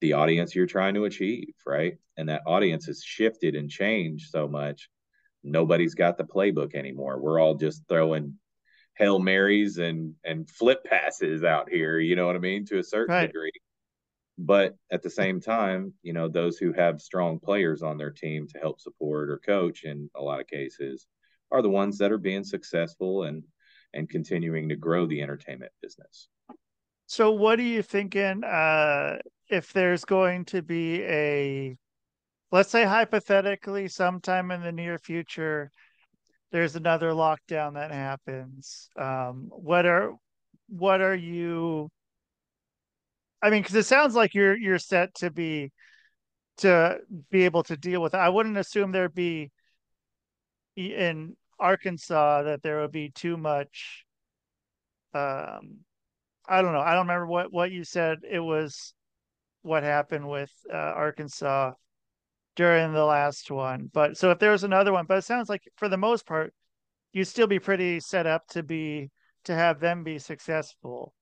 the 0.00 0.12
audience 0.14 0.54
you're 0.54 0.66
trying 0.66 0.94
to 0.94 1.04
achieve 1.04 1.54
right 1.66 1.98
and 2.16 2.28
that 2.28 2.42
audience 2.46 2.86
has 2.86 3.02
shifted 3.02 3.54
and 3.54 3.70
changed 3.70 4.30
so 4.30 4.48
much 4.48 4.88
nobody's 5.42 5.94
got 5.94 6.16
the 6.16 6.24
playbook 6.24 6.74
anymore 6.74 7.20
we're 7.20 7.40
all 7.40 7.54
just 7.54 7.82
throwing 7.88 8.34
hail 9.00 9.18
marys 9.18 9.78
and 9.78 10.14
and 10.24 10.48
flip 10.48 10.84
passes 10.84 11.42
out 11.42 11.70
here. 11.70 11.98
You 11.98 12.16
know 12.16 12.26
what 12.26 12.36
I 12.36 12.40
mean? 12.40 12.66
To 12.66 12.78
a 12.78 12.84
certain 12.84 13.14
right. 13.14 13.26
degree. 13.26 13.50
But 14.38 14.76
at 14.90 15.02
the 15.02 15.10
same 15.10 15.40
time, 15.40 15.94
you 16.02 16.12
know, 16.12 16.28
those 16.28 16.56
who 16.56 16.72
have 16.72 17.00
strong 17.00 17.38
players 17.38 17.82
on 17.82 17.98
their 17.98 18.10
team 18.10 18.46
to 18.48 18.58
help 18.58 18.80
support 18.80 19.30
or 19.30 19.38
coach 19.38 19.84
in 19.84 20.08
a 20.14 20.22
lot 20.22 20.40
of 20.40 20.46
cases 20.46 21.06
are 21.50 21.62
the 21.62 21.68
ones 21.68 21.98
that 21.98 22.12
are 22.12 22.18
being 22.18 22.44
successful 22.44 23.24
and 23.24 23.42
and 23.92 24.08
continuing 24.08 24.68
to 24.68 24.76
grow 24.76 25.06
the 25.06 25.20
entertainment 25.20 25.72
business. 25.82 26.28
So 27.06 27.32
what 27.32 27.58
are 27.58 27.62
you 27.62 27.82
thinking 27.82 28.44
uh 28.44 29.18
if 29.50 29.72
there's 29.72 30.04
going 30.04 30.44
to 30.46 30.62
be 30.62 31.02
a 31.02 31.76
let's 32.52 32.70
say 32.70 32.84
hypothetically 32.84 33.88
sometime 33.88 34.50
in 34.50 34.62
the 34.62 34.72
near 34.72 34.98
future 34.98 35.70
there's 36.52 36.76
another 36.76 37.10
lockdown 37.10 37.74
that 37.74 37.92
happens 37.92 38.88
um, 38.98 39.48
what 39.50 39.86
are 39.86 40.12
what 40.68 41.00
are 41.00 41.14
you 41.14 41.88
i 43.42 43.50
mean 43.50 43.60
because 43.60 43.74
it 43.74 43.86
sounds 43.86 44.14
like 44.14 44.34
you're 44.34 44.56
you're 44.56 44.78
set 44.78 45.12
to 45.14 45.30
be 45.30 45.70
to 46.56 46.98
be 47.30 47.44
able 47.44 47.62
to 47.62 47.76
deal 47.76 48.00
with 48.00 48.14
it. 48.14 48.18
i 48.18 48.28
wouldn't 48.28 48.56
assume 48.56 48.92
there'd 48.92 49.14
be 49.14 49.50
in 50.76 51.36
arkansas 51.58 52.42
that 52.42 52.62
there 52.62 52.80
would 52.80 52.92
be 52.92 53.10
too 53.10 53.36
much 53.36 54.04
um 55.12 55.78
i 56.48 56.62
don't 56.62 56.72
know 56.72 56.80
i 56.80 56.94
don't 56.94 57.06
remember 57.06 57.26
what 57.26 57.52
what 57.52 57.72
you 57.72 57.82
said 57.82 58.18
it 58.28 58.38
was 58.38 58.94
what 59.62 59.82
happened 59.82 60.28
with 60.28 60.52
uh, 60.72 60.76
arkansas 60.76 61.72
during 62.56 62.92
the 62.92 63.04
last 63.04 63.50
one. 63.50 63.90
But 63.92 64.16
so 64.16 64.30
if 64.30 64.38
there's 64.38 64.64
another 64.64 64.92
one, 64.92 65.06
but 65.06 65.18
it 65.18 65.24
sounds 65.24 65.48
like 65.48 65.62
for 65.76 65.88
the 65.88 65.96
most 65.96 66.26
part, 66.26 66.52
you'd 67.12 67.26
still 67.26 67.46
be 67.46 67.58
pretty 67.58 68.00
set 68.00 68.26
up 68.26 68.46
to 68.48 68.62
be 68.62 69.10
to 69.44 69.54
have 69.54 69.80
them 69.80 70.04
be 70.04 70.18
successful 70.18 71.14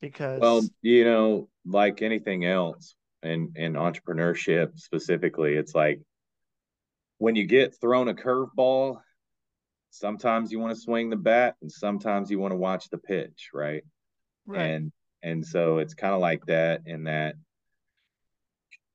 because 0.00 0.40
well 0.40 0.62
you 0.82 1.04
know 1.04 1.48
like 1.66 2.02
anything 2.02 2.44
else 2.44 2.94
in 3.22 3.52
in 3.56 3.72
entrepreneurship 3.72 4.78
specifically 4.78 5.54
it's 5.54 5.74
like 5.74 6.00
when 7.18 7.34
you 7.34 7.46
get 7.46 7.74
thrown 7.80 8.08
a 8.08 8.14
curveball 8.14 8.98
sometimes 9.90 10.52
you 10.52 10.58
want 10.58 10.74
to 10.74 10.80
swing 10.80 11.08
the 11.08 11.16
bat 11.16 11.54
and 11.62 11.72
sometimes 11.72 12.30
you 12.30 12.38
want 12.38 12.52
to 12.52 12.56
watch 12.56 12.90
the 12.90 12.98
pitch 12.98 13.48
right, 13.54 13.82
right. 14.46 14.60
and 14.60 14.92
and 15.22 15.46
so 15.46 15.78
it's 15.78 15.94
kind 15.94 16.12
of 16.12 16.20
like 16.20 16.44
that 16.46 16.82
in 16.84 17.04
that 17.04 17.34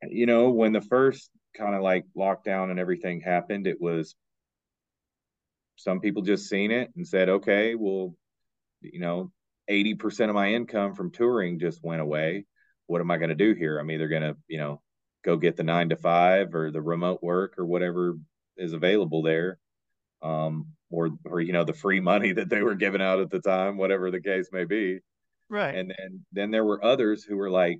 you 0.07 0.25
know 0.25 0.49
when 0.49 0.73
the 0.73 0.81
first 0.81 1.29
kind 1.55 1.75
of 1.75 1.81
like 1.81 2.05
lockdown 2.17 2.71
and 2.71 2.79
everything 2.79 3.21
happened, 3.21 3.67
it 3.67 3.79
was 3.79 4.15
some 5.75 6.01
people 6.01 6.21
just 6.21 6.49
seen 6.49 6.71
it 6.71 6.91
and 6.95 7.07
said, 7.07 7.29
okay, 7.29 7.75
well, 7.75 8.13
you 8.81 8.99
know, 8.99 9.31
80% 9.69 10.29
of 10.29 10.35
my 10.35 10.53
income 10.53 10.93
from 10.93 11.11
touring 11.11 11.59
just 11.59 11.83
went 11.83 12.01
away. 12.01 12.45
What 12.87 13.01
am 13.01 13.11
I 13.11 13.17
going 13.17 13.29
to 13.29 13.35
do 13.35 13.53
here? 13.53 13.77
I'm 13.77 13.91
either 13.91 14.07
going 14.07 14.23
to, 14.23 14.35
you 14.47 14.57
know, 14.57 14.81
go 15.23 15.37
get 15.37 15.55
the 15.55 15.63
nine 15.63 15.89
to 15.89 15.95
five 15.95 16.53
or 16.53 16.71
the 16.71 16.81
remote 16.81 17.21
work 17.21 17.55
or 17.57 17.65
whatever 17.65 18.17
is 18.57 18.73
available 18.73 19.21
there. 19.21 19.57
Um, 20.21 20.73
or, 20.91 21.11
or, 21.23 21.39
you 21.39 21.53
know, 21.53 21.63
the 21.63 21.73
free 21.73 21.99
money 21.99 22.31
that 22.33 22.49
they 22.49 22.61
were 22.61 22.75
giving 22.75 23.01
out 23.01 23.19
at 23.19 23.29
the 23.29 23.39
time, 23.39 23.77
whatever 23.77 24.11
the 24.11 24.21
case 24.21 24.49
may 24.51 24.65
be. 24.65 24.99
Right. 25.49 25.75
And 25.75 25.93
then, 25.97 26.25
then 26.33 26.51
there 26.51 26.65
were 26.65 26.83
others 26.83 27.23
who 27.23 27.37
were 27.37 27.49
like, 27.49 27.79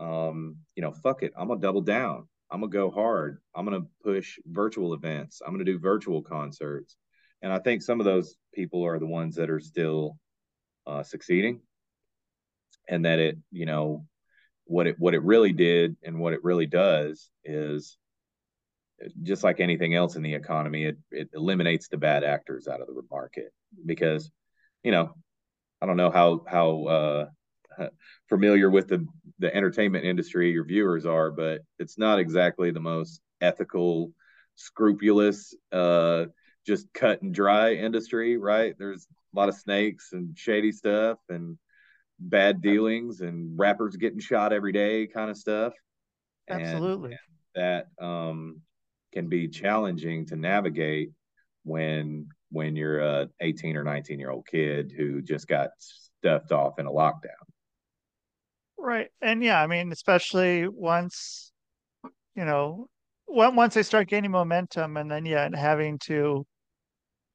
um, 0.00 0.56
you 0.74 0.82
know, 0.82 0.92
fuck 0.92 1.22
it, 1.22 1.32
I'm 1.36 1.48
gonna 1.48 1.60
double 1.60 1.82
down. 1.82 2.28
I'm 2.50 2.60
gonna 2.60 2.72
go 2.72 2.90
hard. 2.90 3.40
I'm 3.54 3.64
gonna 3.64 3.86
push 4.02 4.38
virtual 4.46 4.94
events. 4.94 5.40
I'm 5.44 5.52
gonna 5.52 5.64
do 5.64 5.78
virtual 5.78 6.22
concerts, 6.22 6.96
and 7.42 7.52
I 7.52 7.58
think 7.58 7.82
some 7.82 8.00
of 8.00 8.06
those 8.06 8.36
people 8.54 8.84
are 8.84 8.98
the 8.98 9.06
ones 9.06 9.36
that 9.36 9.50
are 9.50 9.60
still 9.60 10.16
uh, 10.86 11.02
succeeding, 11.02 11.60
and 12.88 13.04
that 13.04 13.18
it, 13.18 13.38
you 13.52 13.66
know, 13.66 14.06
what 14.64 14.86
it 14.86 14.96
what 14.98 15.14
it 15.14 15.22
really 15.22 15.52
did 15.52 15.96
and 16.02 16.18
what 16.18 16.32
it 16.32 16.42
really 16.42 16.66
does 16.66 17.30
is 17.44 17.98
just 19.22 19.44
like 19.44 19.60
anything 19.60 19.94
else 19.94 20.16
in 20.16 20.22
the 20.22 20.34
economy, 20.34 20.84
it, 20.84 20.98
it 21.10 21.28
eliminates 21.34 21.88
the 21.88 21.96
bad 21.96 22.24
actors 22.24 22.68
out 22.68 22.80
of 22.80 22.88
the 22.88 23.02
market 23.10 23.52
because, 23.86 24.30
you 24.82 24.92
know, 24.92 25.14
I 25.80 25.86
don't 25.86 25.96
know 25.96 26.10
how 26.10 26.44
how 26.46 26.84
uh, 26.84 27.26
familiar 28.28 28.70
with 28.70 28.88
the 28.88 29.06
the 29.38 29.54
entertainment 29.54 30.04
industry 30.04 30.50
your 30.50 30.64
viewers 30.64 31.06
are, 31.06 31.30
but 31.30 31.62
it's 31.78 31.98
not 31.98 32.18
exactly 32.18 32.70
the 32.70 32.80
most 32.80 33.20
ethical, 33.40 34.12
scrupulous, 34.54 35.54
uh, 35.72 36.26
just 36.66 36.92
cut 36.92 37.22
and 37.22 37.32
dry 37.34 37.72
industry, 37.72 38.36
right? 38.36 38.74
There's 38.78 39.06
a 39.34 39.38
lot 39.38 39.48
of 39.48 39.54
snakes 39.54 40.10
and 40.12 40.36
shady 40.36 40.72
stuff 40.72 41.18
and 41.28 41.56
bad 42.18 42.60
dealings 42.60 43.22
and 43.22 43.58
rappers 43.58 43.96
getting 43.96 44.20
shot 44.20 44.52
every 44.52 44.72
day 44.72 45.06
kind 45.06 45.30
of 45.30 45.36
stuff. 45.36 45.72
Absolutely. 46.48 47.12
And, 47.12 47.20
that 47.54 47.88
um, 48.00 48.60
can 49.12 49.28
be 49.28 49.48
challenging 49.48 50.26
to 50.26 50.36
navigate 50.36 51.10
when 51.64 52.28
when 52.52 52.76
you're 52.76 53.00
a 53.00 53.28
18 53.40 53.76
or 53.76 53.84
19 53.84 54.18
year 54.18 54.30
old 54.30 54.46
kid 54.46 54.92
who 54.96 55.22
just 55.22 55.46
got 55.48 55.70
stuffed 55.78 56.52
off 56.52 56.78
in 56.78 56.86
a 56.86 56.90
lockdown. 56.90 57.49
Right. 58.82 59.08
And 59.20 59.42
yeah, 59.42 59.62
I 59.62 59.66
mean, 59.66 59.92
especially 59.92 60.66
once, 60.66 61.52
you 62.34 62.46
know, 62.46 62.86
once 63.28 63.74
they 63.74 63.82
start 63.82 64.08
gaining 64.08 64.30
momentum 64.30 64.96
and 64.96 65.10
then, 65.10 65.26
yeah, 65.26 65.48
having 65.54 65.98
to, 66.04 66.46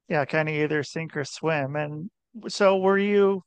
yeah, 0.09 0.25
kind 0.25 0.49
of 0.49 0.55
either 0.55 0.81
sink 0.81 1.15
or 1.15 1.23
swim. 1.23 1.75
And 1.75 2.09
so 2.47 2.77
were 2.77 2.97
you 2.97 3.43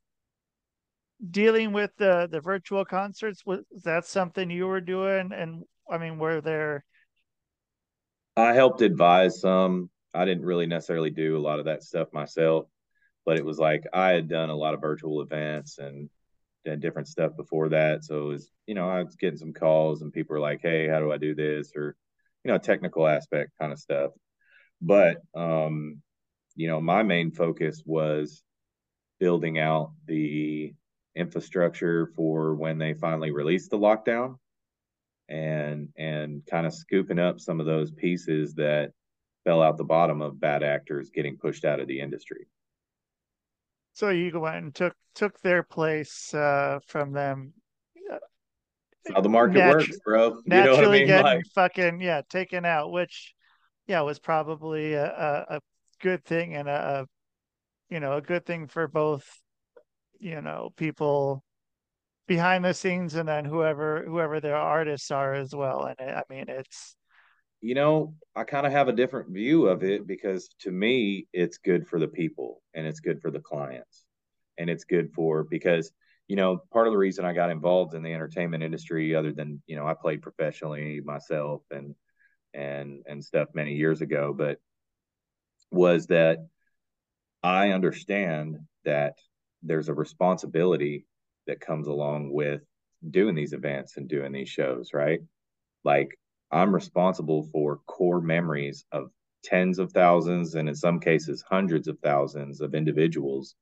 dealing 1.28 1.72
with 1.72 1.90
the, 1.98 2.28
the 2.30 2.40
virtual 2.40 2.84
concerts? 2.84 3.44
Was 3.44 3.64
that 3.84 4.06
something 4.06 4.48
you 4.48 4.68
were 4.68 4.80
doing? 4.80 5.32
And 5.32 5.64
I 5.90 5.98
mean, 5.98 6.18
were 6.18 6.40
there, 6.40 6.84
I 8.36 8.54
helped 8.54 8.82
advise 8.82 9.40
some. 9.40 9.90
I 10.14 10.24
didn't 10.24 10.44
really 10.44 10.66
necessarily 10.66 11.10
do 11.10 11.36
a 11.36 11.40
lot 11.40 11.58
of 11.58 11.64
that 11.64 11.82
stuff 11.82 12.12
myself, 12.12 12.66
but 13.26 13.36
it 13.36 13.44
was 13.44 13.58
like 13.58 13.82
I 13.92 14.10
had 14.10 14.28
done 14.28 14.50
a 14.50 14.56
lot 14.56 14.74
of 14.74 14.80
virtual 14.80 15.20
events 15.22 15.78
and 15.78 16.08
done 16.64 16.80
different 16.80 17.08
stuff 17.08 17.36
before 17.36 17.68
that. 17.70 18.04
So 18.04 18.22
it 18.22 18.28
was, 18.28 18.50
you 18.66 18.74
know, 18.74 18.88
I 18.88 19.02
was 19.02 19.16
getting 19.16 19.38
some 19.38 19.52
calls 19.52 20.02
and 20.02 20.12
people 20.12 20.34
were 20.34 20.40
like, 20.40 20.60
Hey, 20.62 20.88
how 20.88 21.00
do 21.00 21.12
I 21.12 21.18
do 21.18 21.34
this? 21.34 21.72
Or, 21.76 21.96
you 22.44 22.52
know, 22.52 22.58
technical 22.58 23.06
aspect 23.06 23.52
kind 23.60 23.72
of 23.72 23.78
stuff. 23.78 24.12
But, 24.80 25.18
um, 25.34 26.02
you 26.54 26.68
know, 26.68 26.80
my 26.80 27.02
main 27.02 27.30
focus 27.30 27.82
was 27.84 28.42
building 29.20 29.58
out 29.58 29.92
the 30.06 30.74
infrastructure 31.16 32.12
for 32.14 32.54
when 32.54 32.78
they 32.78 32.94
finally 32.94 33.30
released 33.30 33.70
the 33.70 33.78
lockdown 33.78 34.38
and 35.28 35.88
and 35.96 36.42
kind 36.46 36.66
of 36.66 36.72
scooping 36.72 37.18
up 37.18 37.40
some 37.40 37.60
of 37.60 37.66
those 37.66 37.90
pieces 37.90 38.54
that 38.54 38.92
fell 39.44 39.62
out 39.62 39.76
the 39.76 39.84
bottom 39.84 40.22
of 40.22 40.40
bad 40.40 40.62
actors 40.62 41.10
getting 41.10 41.36
pushed 41.36 41.64
out 41.64 41.80
of 41.80 41.88
the 41.88 42.00
industry. 42.00 42.46
So 43.98 44.10
you 44.10 44.38
went 44.38 44.56
and 44.56 44.72
took 44.72 44.94
took 45.16 45.40
their 45.40 45.64
place 45.64 46.32
uh, 46.32 46.78
from 46.86 47.10
them. 47.10 47.52
That's 48.08 49.16
how 49.16 49.20
the 49.20 49.28
market 49.28 49.58
natu- 49.58 49.70
works, 49.72 49.98
bro. 50.04 50.28
You 50.28 50.42
naturally 50.46 50.98
I 50.98 51.00
mean? 51.00 51.06
getting 51.08 51.24
like, 51.24 51.44
fucking 51.52 52.00
yeah 52.00 52.22
taken 52.30 52.64
out, 52.64 52.92
which 52.92 53.34
yeah 53.88 54.02
was 54.02 54.20
probably 54.20 54.92
a, 54.92 55.04
a, 55.04 55.56
a 55.56 55.60
good 56.00 56.24
thing 56.24 56.54
and 56.54 56.68
a, 56.68 57.00
a 57.00 57.06
you 57.92 57.98
know 57.98 58.12
a 58.12 58.22
good 58.22 58.46
thing 58.46 58.68
for 58.68 58.86
both 58.86 59.24
you 60.20 60.42
know 60.42 60.70
people 60.76 61.42
behind 62.28 62.64
the 62.64 62.74
scenes 62.74 63.16
and 63.16 63.28
then 63.28 63.44
whoever 63.44 64.04
whoever 64.06 64.38
their 64.38 64.54
artists 64.54 65.10
are 65.10 65.34
as 65.34 65.52
well 65.56 65.86
and 65.86 65.98
it, 65.98 66.14
i 66.14 66.22
mean 66.32 66.44
it's 66.48 66.94
you 67.60 67.74
know 67.74 68.14
i 68.36 68.44
kind 68.44 68.66
of 68.66 68.72
have 68.72 68.88
a 68.88 68.92
different 68.92 69.30
view 69.30 69.66
of 69.66 69.82
it 69.82 70.06
because 70.06 70.48
to 70.60 70.70
me 70.70 71.26
it's 71.32 71.58
good 71.58 71.86
for 71.86 71.98
the 71.98 72.08
people 72.08 72.62
and 72.74 72.86
it's 72.86 73.00
good 73.00 73.20
for 73.20 73.30
the 73.30 73.40
clients 73.40 74.04
and 74.58 74.70
it's 74.70 74.84
good 74.84 75.12
for 75.12 75.44
because 75.44 75.90
you 76.28 76.36
know 76.36 76.62
part 76.72 76.86
of 76.86 76.92
the 76.92 76.98
reason 76.98 77.24
i 77.24 77.32
got 77.32 77.50
involved 77.50 77.94
in 77.94 78.02
the 78.02 78.12
entertainment 78.12 78.62
industry 78.62 79.14
other 79.14 79.32
than 79.32 79.62
you 79.66 79.76
know 79.76 79.86
i 79.86 79.94
played 79.94 80.22
professionally 80.22 81.00
myself 81.04 81.62
and 81.70 81.94
and 82.54 83.02
and 83.06 83.24
stuff 83.24 83.48
many 83.54 83.74
years 83.74 84.00
ago 84.00 84.34
but 84.36 84.58
was 85.70 86.06
that 86.06 86.46
i 87.42 87.70
understand 87.70 88.58
that 88.84 89.14
there's 89.62 89.88
a 89.88 89.94
responsibility 89.94 91.04
that 91.46 91.60
comes 91.60 91.88
along 91.88 92.32
with 92.32 92.62
doing 93.10 93.34
these 93.34 93.52
events 93.52 93.96
and 93.96 94.08
doing 94.08 94.32
these 94.32 94.48
shows, 94.48 94.90
right? 94.92 95.20
Like 95.84 96.18
I'm 96.50 96.74
responsible 96.74 97.44
for 97.52 97.80
core 97.86 98.20
memories 98.20 98.84
of 98.92 99.10
tens 99.44 99.78
of 99.78 99.92
thousands 99.92 100.54
and 100.54 100.68
in 100.68 100.74
some 100.74 101.00
cases 101.00 101.44
hundreds 101.48 101.88
of 101.88 101.98
thousands 102.00 102.60
of 102.60 102.74
individuals 102.74 103.54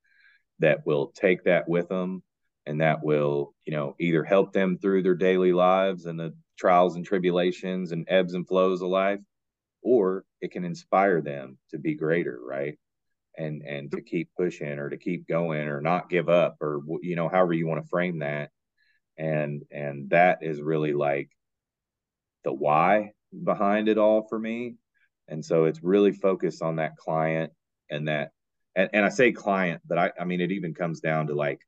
that 0.58 0.86
will 0.86 1.08
take 1.08 1.44
that 1.44 1.68
with 1.68 1.88
them 1.88 2.22
and 2.64 2.80
that 2.80 3.02
will, 3.04 3.54
you 3.64 3.72
know, 3.72 3.94
either 4.00 4.24
help 4.24 4.52
them 4.52 4.78
through 4.78 5.02
their 5.02 5.14
daily 5.14 5.52
lives 5.52 6.06
and 6.06 6.18
the 6.18 6.34
trials 6.58 6.96
and 6.96 7.04
tribulations 7.04 7.92
and 7.92 8.06
ebbs 8.08 8.34
and 8.34 8.48
flows 8.48 8.82
of 8.82 8.88
life 8.88 9.20
or 9.82 10.24
it 10.40 10.50
can 10.50 10.64
inspire 10.64 11.20
them 11.20 11.58
to 11.70 11.78
be 11.78 11.94
greater, 11.94 12.38
right? 12.42 12.78
and 13.36 13.62
and 13.62 13.90
to 13.92 14.00
keep 14.00 14.30
pushing 14.36 14.78
or 14.78 14.88
to 14.90 14.96
keep 14.96 15.28
going 15.28 15.68
or 15.68 15.80
not 15.80 16.08
give 16.08 16.28
up 16.28 16.56
or 16.60 16.80
you 17.02 17.16
know 17.16 17.28
however 17.28 17.52
you 17.52 17.66
want 17.66 17.82
to 17.82 17.88
frame 17.88 18.20
that 18.20 18.50
and 19.18 19.62
and 19.70 20.10
that 20.10 20.38
is 20.42 20.60
really 20.60 20.92
like 20.92 21.30
the 22.46 22.52
why 22.54 23.10
behind 23.44 23.88
it 23.88 23.98
all 23.98 24.26
for 24.28 24.38
me. 24.38 24.76
And 25.28 25.44
so 25.44 25.64
it's 25.64 25.82
really 25.82 26.12
focused 26.12 26.62
on 26.62 26.76
that 26.76 26.96
client 26.96 27.52
and 27.90 28.08
that 28.08 28.30
and, 28.74 28.88
and 28.92 29.04
i 29.04 29.08
say 29.08 29.30
client 29.30 29.80
but 29.86 29.96
i 29.96 30.10
i 30.20 30.24
mean 30.24 30.40
it 30.40 30.50
even 30.50 30.74
comes 30.74 30.98
down 30.98 31.28
to 31.28 31.34
like 31.34 31.60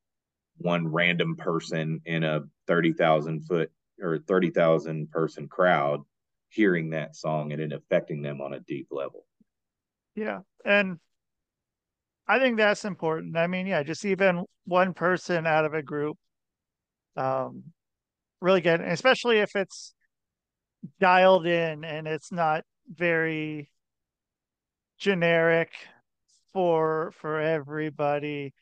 one 0.56 0.88
random 0.88 1.36
person 1.36 2.00
in 2.04 2.24
a 2.24 2.42
30,000 2.66 3.46
foot 3.46 3.70
or 4.02 4.18
30,000 4.18 5.10
person 5.10 5.48
crowd 5.48 6.02
hearing 6.48 6.90
that 6.90 7.14
song 7.14 7.52
and 7.52 7.60
it 7.60 7.72
affecting 7.72 8.22
them 8.22 8.40
on 8.40 8.54
a 8.54 8.60
deep 8.60 8.88
level. 8.90 9.24
Yeah. 10.14 10.40
And 10.64 10.98
I 12.26 12.38
think 12.38 12.56
that's 12.56 12.84
important. 12.84 13.36
I 13.36 13.46
mean, 13.46 13.66
yeah, 13.66 13.82
just 13.82 14.04
even 14.04 14.44
one 14.64 14.94
person 14.94 15.46
out 15.46 15.64
of 15.64 15.74
a 15.74 15.82
group, 15.82 16.16
um, 17.16 17.64
really 18.40 18.60
good, 18.60 18.80
especially 18.80 19.38
if 19.38 19.54
it's 19.54 19.94
dialed 21.00 21.46
in 21.46 21.84
and 21.84 22.06
it's 22.06 22.32
not 22.32 22.64
very 22.88 23.70
generic 24.98 25.72
for 26.52 27.12
for 27.20 27.40
everybody 27.40 28.52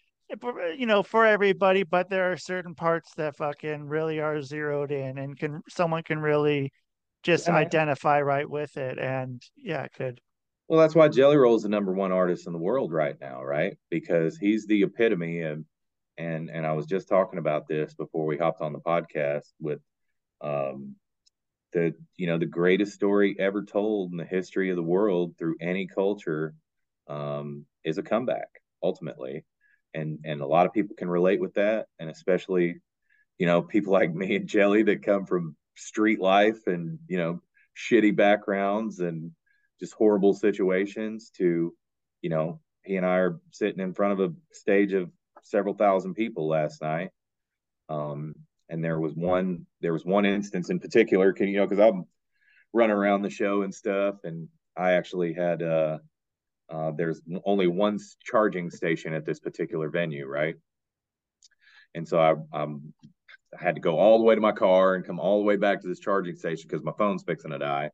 you 0.76 0.86
know 0.86 1.02
for 1.02 1.24
everybody 1.24 1.82
but 1.82 2.10
there 2.10 2.32
are 2.32 2.36
certain 2.36 2.74
parts 2.74 3.12
that 3.16 3.36
fucking 3.36 3.84
really 3.84 4.20
are 4.20 4.42
zeroed 4.42 4.90
in 4.90 5.18
and 5.18 5.38
can 5.38 5.62
someone 5.68 6.02
can 6.02 6.18
really 6.18 6.72
just 7.22 7.48
identify 7.48 8.20
right 8.20 8.48
with 8.48 8.76
it 8.76 8.98
and 8.98 9.42
yeah 9.56 9.82
it 9.82 9.92
could 9.92 10.20
well, 10.68 10.80
that's 10.80 10.96
why 10.96 11.08
Jelly 11.08 11.36
Roll 11.36 11.54
is 11.54 11.62
the 11.62 11.68
number 11.68 11.92
one 11.92 12.10
artist 12.10 12.46
in 12.46 12.52
the 12.52 12.58
world 12.58 12.92
right 12.92 13.16
now, 13.20 13.42
right? 13.44 13.76
Because 13.88 14.36
he's 14.36 14.66
the 14.66 14.82
epitome 14.82 15.42
of, 15.42 15.64
and 16.18 16.50
and 16.50 16.66
I 16.66 16.72
was 16.72 16.86
just 16.86 17.08
talking 17.08 17.38
about 17.38 17.68
this 17.68 17.94
before 17.94 18.26
we 18.26 18.36
hopped 18.36 18.62
on 18.62 18.72
the 18.72 18.80
podcast 18.80 19.52
with, 19.60 19.80
um, 20.40 20.96
the 21.76 21.94
you 22.16 22.26
know 22.26 22.38
the 22.38 22.46
greatest 22.46 22.94
story 22.94 23.36
ever 23.38 23.62
told 23.62 24.10
in 24.10 24.16
the 24.16 24.24
history 24.24 24.70
of 24.70 24.76
the 24.76 24.82
world 24.82 25.34
through 25.38 25.56
any 25.60 25.86
culture, 25.86 26.54
um, 27.06 27.66
is 27.84 27.98
a 27.98 28.02
comeback 28.02 28.48
ultimately, 28.82 29.44
and 29.92 30.20
and 30.24 30.40
a 30.40 30.46
lot 30.46 30.64
of 30.64 30.72
people 30.72 30.96
can 30.96 31.10
relate 31.10 31.38
with 31.38 31.52
that, 31.54 31.86
and 31.98 32.08
especially, 32.08 32.76
you 33.36 33.46
know, 33.46 33.60
people 33.60 33.92
like 33.92 34.12
me 34.14 34.36
and 34.36 34.48
Jelly 34.48 34.84
that 34.84 35.04
come 35.04 35.26
from 35.26 35.54
street 35.76 36.18
life 36.18 36.66
and 36.66 36.98
you 37.08 37.18
know 37.18 37.40
shitty 37.76 38.16
backgrounds 38.16 39.00
and 39.00 39.32
just 39.78 39.92
horrible 39.92 40.32
situations 40.32 41.30
to, 41.36 41.74
you 42.22 42.30
know, 42.30 42.58
he 42.86 42.96
and 42.96 43.04
I 43.04 43.16
are 43.16 43.38
sitting 43.52 43.80
in 43.80 43.92
front 43.92 44.18
of 44.18 44.30
a 44.30 44.34
stage 44.54 44.94
of 44.94 45.10
several 45.42 45.74
thousand 45.74 46.14
people 46.14 46.48
last 46.48 46.80
night. 46.80 47.10
Um, 47.90 48.34
and 48.68 48.84
there 48.84 49.00
was 49.00 49.14
one, 49.14 49.66
there 49.80 49.92
was 49.92 50.04
one 50.04 50.24
instance 50.24 50.70
in 50.70 50.80
particular, 50.80 51.32
can 51.32 51.48
you 51.48 51.58
know, 51.58 51.66
because 51.66 51.84
I'm 51.84 52.04
running 52.72 52.96
around 52.96 53.22
the 53.22 53.30
show 53.30 53.62
and 53.62 53.74
stuff, 53.74 54.16
and 54.24 54.48
I 54.76 54.92
actually 54.92 55.32
had, 55.32 55.62
uh, 55.62 55.98
uh, 56.68 56.90
there's 56.96 57.20
only 57.44 57.68
one 57.68 57.98
charging 58.24 58.70
station 58.70 59.14
at 59.14 59.24
this 59.24 59.38
particular 59.38 59.88
venue, 59.88 60.26
right? 60.26 60.56
And 61.94 62.06
so 62.06 62.18
I, 62.18 62.34
I 62.52 62.66
had 63.58 63.76
to 63.76 63.80
go 63.80 63.98
all 63.98 64.18
the 64.18 64.24
way 64.24 64.34
to 64.34 64.40
my 64.40 64.52
car 64.52 64.94
and 64.94 65.04
come 65.04 65.20
all 65.20 65.38
the 65.38 65.44
way 65.44 65.56
back 65.56 65.80
to 65.80 65.88
this 65.88 66.00
charging 66.00 66.36
station 66.36 66.66
because 66.68 66.84
my 66.84 66.92
phone's 66.98 67.22
fixing 67.22 67.52
to 67.52 67.58
die 67.58 67.90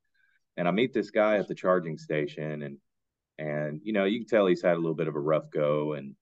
and 0.56 0.68
I 0.68 0.70
meet 0.70 0.92
this 0.92 1.10
guy 1.10 1.36
at 1.36 1.48
the 1.48 1.54
charging 1.54 1.98
station 1.98 2.62
and 2.62 2.78
and 3.38 3.80
you 3.82 3.92
know 3.92 4.04
you 4.04 4.20
can 4.20 4.28
tell 4.28 4.46
he's 4.46 4.62
had 4.62 4.74
a 4.74 4.80
little 4.80 4.94
bit 4.94 5.08
of 5.08 5.16
a 5.16 5.20
rough 5.20 5.50
go 5.50 5.94
and 5.94 6.14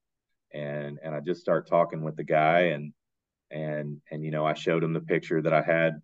and 0.53 0.99
and 1.03 1.15
I 1.15 1.21
just 1.21 1.41
start 1.41 1.69
talking 1.69 2.03
with 2.03 2.17
the 2.17 2.25
guy 2.25 2.61
and 2.73 2.93
and 3.51 4.01
and 4.11 4.25
you 4.25 4.31
know 4.31 4.47
I 4.47 4.55
showed 4.55 4.85
him 4.85 4.93
the 4.93 5.01
picture 5.01 5.43
that 5.43 5.53
I 5.53 5.63
had 5.63 6.01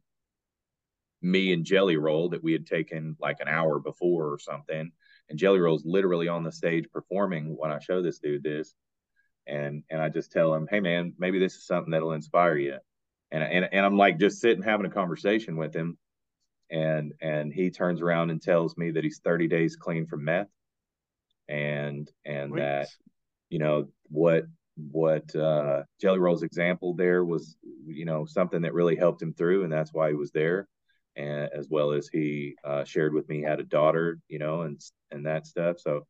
me 1.23 1.53
and 1.53 1.65
Jelly 1.65 1.97
Roll 1.97 2.29
that 2.31 2.43
we 2.43 2.53
had 2.53 2.67
taken 2.67 3.17
like 3.21 3.39
an 3.41 3.49
hour 3.49 3.79
before 3.79 4.33
or 4.33 4.39
something. 4.39 4.91
And 5.29 5.39
Jelly 5.39 5.59
Roll's 5.59 5.85
literally 5.85 6.29
on 6.29 6.45
the 6.45 6.53
stage 6.53 6.87
performing 6.93 7.57
when 7.57 7.73
I 7.73 7.79
show 7.79 8.03
this 8.03 8.19
dude 8.19 8.43
this. 8.43 8.75
And 9.47 9.83
and 9.91 10.01
I 10.01 10.09
just 10.09 10.33
tell 10.33 10.55
him, 10.55 10.67
hey 10.71 10.81
man, 10.81 11.15
maybe 11.19 11.39
this 11.39 11.55
is 11.55 11.67
something 11.67 11.93
that'll 11.93 12.13
inspire 12.13 12.57
you. 12.57 12.79
And 13.31 13.43
and 13.43 13.69
and 13.73 13.87
I'm 13.87 13.97
like 13.97 14.19
just 14.19 14.41
sitting 14.41 14.63
having 14.63 14.87
a 14.87 14.91
conversation 14.91 15.57
with 15.57 15.75
him. 15.75 15.99
And 16.71 17.13
and 17.21 17.53
he 17.53 17.71
turns 17.71 18.01
around 18.01 18.31
and 18.31 18.43
tells 18.43 18.77
me 18.77 18.91
that 18.93 19.05
he's 19.05 19.21
30 19.21 19.47
days 19.49 19.77
clean 19.77 20.07
from 20.07 20.25
meth. 20.25 20.49
And 21.49 22.11
and 22.25 22.59
that, 22.59 22.89
you 23.51 23.61
know, 23.61 23.89
what 24.09 24.47
what 24.77 25.35
uh 25.35 25.83
Jelly 26.01 26.19
Roll's 26.19 26.43
example 26.43 26.95
there 26.95 27.25
was, 27.25 27.57
you 27.87 28.05
know, 28.05 28.27
something 28.27 28.63
that 28.63 28.75
really 28.75 28.97
helped 28.97 29.23
him 29.23 29.35
through, 29.35 29.65
and 29.65 29.73
that's 29.73 29.93
why 29.93 30.09
he 30.09 30.15
was 30.15 30.33
there 30.33 30.69
and 31.17 31.49
as 31.53 31.69
well 31.69 31.93
as 31.93 32.09
he 32.09 32.57
uh, 32.65 32.85
shared 32.85 33.15
with 33.15 33.29
me 33.29 33.43
had 33.43 33.61
a 33.61 33.65
daughter, 33.65 34.21
you 34.29 34.39
know, 34.39 34.63
and 34.63 34.81
and 35.11 35.27
that 35.27 35.47
stuff. 35.47 35.81
So 35.81 36.07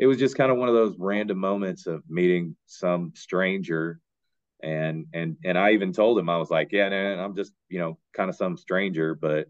it 0.00 0.06
was 0.06 0.18
just 0.18 0.36
kind 0.36 0.50
of 0.50 0.58
one 0.58 0.68
of 0.68 0.74
those 0.74 0.96
random 0.98 1.38
moments 1.38 1.86
of 1.86 2.02
meeting 2.08 2.56
some 2.66 3.12
stranger, 3.14 4.00
and 4.62 5.06
and 5.12 5.36
and 5.44 5.58
I 5.58 5.72
even 5.72 5.92
told 5.92 6.18
him 6.18 6.28
I 6.28 6.38
was 6.38 6.50
like, 6.50 6.72
yeah, 6.72 6.86
I'm 6.86 7.36
just 7.36 7.52
you 7.68 7.78
know 7.78 7.98
kind 8.14 8.30
of 8.30 8.36
some 8.36 8.56
stranger, 8.56 9.14
but 9.14 9.48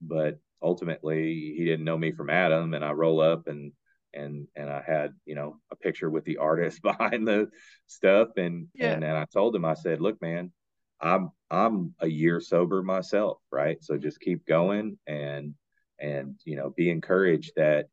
but 0.00 0.38
ultimately 0.62 1.54
he 1.56 1.64
didn't 1.64 1.84
know 1.84 1.98
me 1.98 2.12
from 2.12 2.30
Adam, 2.30 2.74
and 2.74 2.84
I 2.84 2.92
roll 2.92 3.20
up 3.20 3.48
and 3.48 3.72
and 4.14 4.46
and 4.56 4.70
I 4.70 4.82
had 4.86 5.12
you 5.24 5.34
know 5.34 5.56
a 5.70 5.76
picture 5.76 6.10
with 6.10 6.24
the 6.24 6.38
artist 6.38 6.82
behind 6.82 7.26
the 7.26 7.48
stuff, 7.86 8.28
and 8.36 8.68
yeah. 8.74 8.92
and 8.92 9.04
and 9.04 9.16
I 9.16 9.26
told 9.32 9.54
him 9.54 9.64
I 9.64 9.74
said, 9.74 10.00
look, 10.00 10.20
man, 10.20 10.52
I'm 11.00 11.30
I'm 11.50 11.94
a 12.00 12.08
year 12.08 12.40
sober 12.40 12.82
myself, 12.82 13.38
right? 13.50 13.82
So 13.82 13.96
just 13.96 14.20
keep 14.20 14.46
going 14.46 14.98
and 15.06 15.54
and 15.98 16.38
you 16.44 16.56
know 16.56 16.70
be 16.76 16.90
encouraged 16.90 17.52
that 17.56 17.86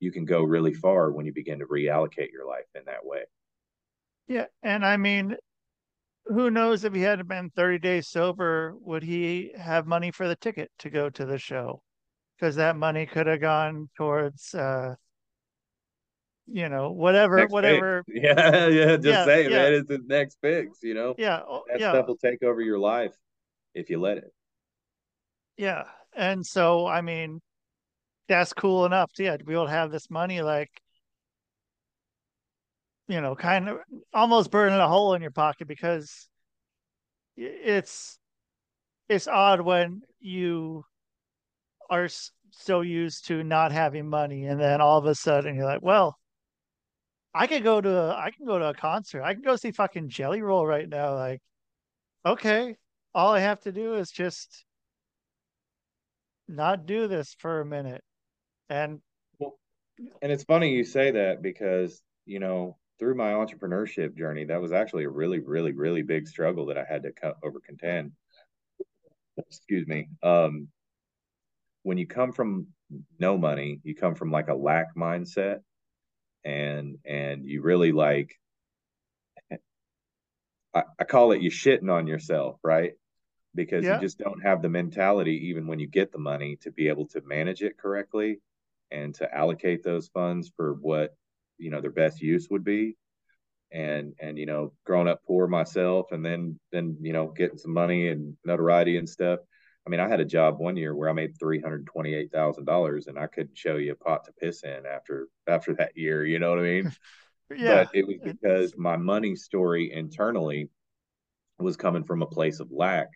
you 0.00 0.10
can 0.10 0.24
go 0.24 0.42
really 0.42 0.74
far 0.74 1.12
when 1.12 1.26
you 1.26 1.32
begin 1.32 1.60
to 1.60 1.66
reallocate 1.66 2.32
your 2.32 2.46
life 2.46 2.66
in 2.74 2.82
that 2.86 3.04
way. 3.04 3.22
Yeah, 4.26 4.46
and 4.62 4.84
I 4.84 4.96
mean, 4.96 5.36
who 6.26 6.50
knows 6.50 6.84
if 6.84 6.94
he 6.94 7.02
hadn't 7.02 7.28
been 7.28 7.50
30 7.50 7.78
days 7.78 8.08
sober, 8.08 8.74
would 8.80 9.02
he 9.02 9.52
have 9.56 9.86
money 9.86 10.10
for 10.10 10.28
the 10.28 10.36
ticket 10.36 10.70
to 10.80 10.90
go 10.90 11.10
to 11.10 11.24
the 11.24 11.38
show? 11.38 11.82
Because 12.36 12.56
that 12.56 12.76
money 12.76 13.06
could 13.06 13.26
have 13.26 13.40
gone 13.40 13.90
towards 13.96 14.54
uh 14.54 14.94
you 16.46 16.68
know, 16.68 16.90
whatever, 16.90 17.36
next 17.36 17.52
whatever. 17.52 18.04
Fix. 18.06 18.18
Yeah, 18.22 18.66
yeah. 18.68 18.96
Just 18.96 19.06
yeah, 19.06 19.24
say, 19.24 19.42
yeah. 19.44 19.48
man, 19.50 19.74
it's 19.74 19.88
the 19.88 20.00
next 20.06 20.38
fix. 20.40 20.82
You 20.82 20.94
know, 20.94 21.14
yeah, 21.18 21.40
oh, 21.46 21.62
that 21.70 21.80
yeah. 21.80 21.92
stuff 21.92 22.06
will 22.06 22.16
take 22.16 22.42
over 22.42 22.60
your 22.60 22.78
life 22.78 23.14
if 23.74 23.90
you 23.90 24.00
let 24.00 24.18
it. 24.18 24.32
Yeah, 25.56 25.84
and 26.14 26.44
so 26.44 26.86
I 26.86 27.00
mean, 27.00 27.40
that's 28.28 28.52
cool 28.52 28.86
enough. 28.86 29.12
To, 29.14 29.24
yeah, 29.24 29.36
to 29.36 29.44
be 29.44 29.52
able 29.52 29.66
to 29.66 29.70
have 29.70 29.90
this 29.90 30.10
money, 30.10 30.42
like, 30.42 30.70
you 33.08 33.20
know, 33.20 33.34
kind 33.34 33.68
of 33.68 33.78
almost 34.12 34.50
burning 34.50 34.78
a 34.78 34.88
hole 34.88 35.14
in 35.14 35.22
your 35.22 35.30
pocket 35.30 35.68
because 35.68 36.28
it's 37.36 38.18
it's 39.08 39.28
odd 39.28 39.60
when 39.60 40.02
you 40.20 40.84
are 41.90 42.08
so 42.50 42.80
used 42.80 43.26
to 43.26 43.42
not 43.42 43.72
having 43.72 44.08
money 44.08 44.44
and 44.46 44.60
then 44.60 44.80
all 44.80 44.98
of 44.98 45.06
a 45.06 45.14
sudden 45.14 45.54
you're 45.54 45.64
like 45.64 45.82
well 45.82 46.18
I 47.34 47.46
could 47.46 47.64
go 47.64 47.80
to 47.80 47.90
a, 47.90 48.10
I 48.10 48.30
can 48.30 48.46
go 48.46 48.58
to 48.58 48.68
a 48.68 48.74
concert. 48.74 49.22
I 49.22 49.32
can 49.32 49.42
go 49.42 49.56
see 49.56 49.70
fucking 49.70 50.10
Jelly 50.10 50.42
Roll 50.42 50.66
right 50.66 50.88
now. 50.88 51.14
Like, 51.14 51.40
okay, 52.26 52.76
all 53.14 53.32
I 53.32 53.40
have 53.40 53.60
to 53.60 53.72
do 53.72 53.94
is 53.94 54.10
just 54.10 54.64
not 56.46 56.86
do 56.86 57.08
this 57.08 57.34
for 57.38 57.60
a 57.60 57.66
minute. 57.66 58.02
And 58.68 59.00
well, 59.38 59.58
and 60.20 60.30
it's 60.30 60.44
funny 60.44 60.72
you 60.72 60.84
say 60.84 61.12
that 61.12 61.42
because, 61.42 62.02
you 62.26 62.38
know, 62.38 62.76
through 62.98 63.14
my 63.14 63.32
entrepreneurship 63.32 64.16
journey, 64.16 64.44
that 64.44 64.60
was 64.60 64.72
actually 64.72 65.04
a 65.04 65.10
really, 65.10 65.40
really, 65.40 65.72
really 65.72 66.02
big 66.02 66.28
struggle 66.28 66.66
that 66.66 66.78
I 66.78 66.84
had 66.88 67.02
to 67.04 67.12
cut 67.12 67.36
over 67.42 67.60
contend. 67.60 68.12
Excuse 69.38 69.86
me. 69.86 70.08
Um, 70.22 70.68
when 71.82 71.96
you 71.96 72.06
come 72.06 72.32
from 72.32 72.68
no 73.18 73.38
money, 73.38 73.80
you 73.82 73.94
come 73.94 74.14
from 74.14 74.30
like 74.30 74.48
a 74.48 74.54
lack 74.54 74.94
mindset 74.94 75.60
and 76.44 76.98
and 77.04 77.46
you 77.46 77.62
really 77.62 77.92
like 77.92 78.38
I, 80.74 80.82
I 80.98 81.04
call 81.04 81.32
it 81.32 81.42
you 81.42 81.50
shitting 81.50 81.90
on 81.90 82.06
yourself, 82.06 82.58
right? 82.62 82.92
Because 83.54 83.84
yeah. 83.84 83.96
you 83.96 84.00
just 84.00 84.18
don't 84.18 84.42
have 84.42 84.62
the 84.62 84.68
mentality, 84.68 85.48
even 85.48 85.66
when 85.66 85.78
you 85.78 85.86
get 85.86 86.12
the 86.12 86.18
money, 86.18 86.56
to 86.62 86.70
be 86.70 86.88
able 86.88 87.06
to 87.08 87.20
manage 87.22 87.62
it 87.62 87.76
correctly 87.76 88.40
and 88.90 89.14
to 89.16 89.34
allocate 89.34 89.82
those 89.82 90.08
funds 90.08 90.50
for 90.56 90.74
what 90.74 91.14
you 91.58 91.70
know 91.70 91.80
their 91.80 91.90
best 91.90 92.20
use 92.20 92.48
would 92.50 92.64
be. 92.64 92.96
And 93.70 94.14
and 94.20 94.38
you 94.38 94.46
know, 94.46 94.72
growing 94.84 95.08
up 95.08 95.22
poor 95.26 95.46
myself, 95.46 96.12
and 96.12 96.24
then 96.24 96.58
then 96.72 96.96
you 97.00 97.12
know 97.12 97.28
getting 97.28 97.58
some 97.58 97.72
money 97.72 98.08
and 98.08 98.36
notoriety 98.44 98.96
and 98.96 99.08
stuff. 99.08 99.40
I 99.86 99.90
mean, 99.90 100.00
I 100.00 100.08
had 100.08 100.20
a 100.20 100.24
job 100.24 100.58
one 100.58 100.76
year 100.76 100.94
where 100.94 101.10
I 101.10 101.12
made 101.12 101.38
three 101.38 101.60
hundred 101.60 101.86
twenty-eight 101.86 102.30
thousand 102.30 102.64
dollars, 102.64 103.08
and 103.08 103.18
I 103.18 103.26
couldn't 103.26 103.58
show 103.58 103.76
you 103.76 103.92
a 103.92 103.96
pot 103.96 104.24
to 104.24 104.32
piss 104.32 104.62
in 104.62 104.86
after 104.86 105.28
after 105.46 105.74
that 105.74 105.96
year. 105.96 106.24
You 106.24 106.38
know 106.38 106.50
what 106.50 106.60
I 106.60 106.62
mean? 106.62 106.92
yeah. 107.50 107.84
But 107.84 107.94
it 107.94 108.06
was 108.06 108.18
because 108.22 108.76
my 108.76 108.96
money 108.96 109.34
story 109.34 109.92
internally 109.92 110.70
was 111.58 111.76
coming 111.76 112.04
from 112.04 112.22
a 112.22 112.26
place 112.26 112.60
of 112.60 112.70
lack, 112.70 113.08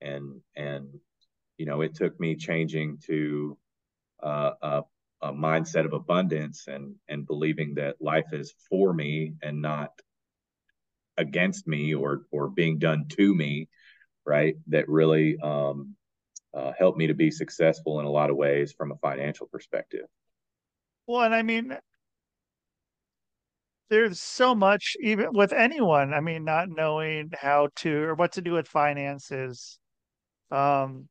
and 0.00 0.40
and 0.56 0.88
you 1.56 1.66
know, 1.66 1.80
it 1.82 1.94
took 1.94 2.18
me 2.18 2.36
changing 2.36 2.98
to 3.06 3.56
uh, 4.22 4.52
a, 4.62 4.82
a 5.22 5.32
mindset 5.32 5.84
of 5.84 5.92
abundance 5.92 6.66
and 6.66 6.94
and 7.08 7.26
believing 7.26 7.74
that 7.74 8.00
life 8.00 8.32
is 8.32 8.54
for 8.68 8.92
me 8.92 9.34
and 9.42 9.62
not 9.62 9.90
against 11.16 11.66
me 11.66 11.94
or 11.94 12.22
or 12.30 12.48
being 12.48 12.78
done 12.78 13.06
to 13.08 13.34
me 13.34 13.68
right 14.24 14.54
that 14.68 14.88
really 14.88 15.36
um 15.42 15.96
uh, 16.54 16.72
helped 16.78 16.98
me 16.98 17.06
to 17.06 17.14
be 17.14 17.30
successful 17.30 18.00
in 18.00 18.06
a 18.06 18.10
lot 18.10 18.30
of 18.30 18.36
ways 18.36 18.72
from 18.72 18.92
a 18.92 18.96
financial 18.96 19.46
perspective. 19.46 20.06
Well, 21.06 21.22
and 21.22 21.34
I 21.34 21.42
mean, 21.42 21.76
there's 23.90 24.20
so 24.20 24.54
much, 24.54 24.96
even 25.00 25.28
with 25.32 25.52
anyone, 25.52 26.12
I 26.12 26.20
mean, 26.20 26.44
not 26.44 26.68
knowing 26.68 27.30
how 27.38 27.68
to 27.76 28.02
or 28.02 28.14
what 28.14 28.32
to 28.32 28.42
do 28.42 28.52
with 28.52 28.68
finances. 28.68 29.78
Um, 30.50 31.08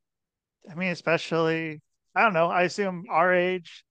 I 0.70 0.74
mean, 0.74 0.90
especially, 0.90 1.80
I 2.14 2.22
don't 2.22 2.34
know, 2.34 2.48
I 2.48 2.62
assume 2.62 3.04
our 3.10 3.34
age, 3.34 3.84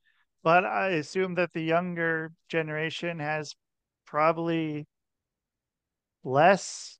but 0.43 0.63
I 0.65 0.89
assume 0.91 1.35
that 1.35 1.51
the 1.53 1.61
younger 1.61 2.31
generation 2.49 3.19
has 3.19 3.55
probably 4.05 4.85
less 6.23 6.97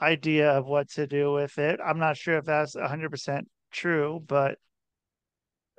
idea 0.00 0.50
of 0.52 0.66
what 0.66 0.90
to 0.90 1.06
do 1.06 1.32
with 1.32 1.58
it. 1.58 1.80
I'm 1.84 1.98
not 1.98 2.16
sure 2.16 2.38
if 2.38 2.44
that's 2.44 2.74
100% 2.76 3.48
true, 3.70 4.22
but 4.26 4.58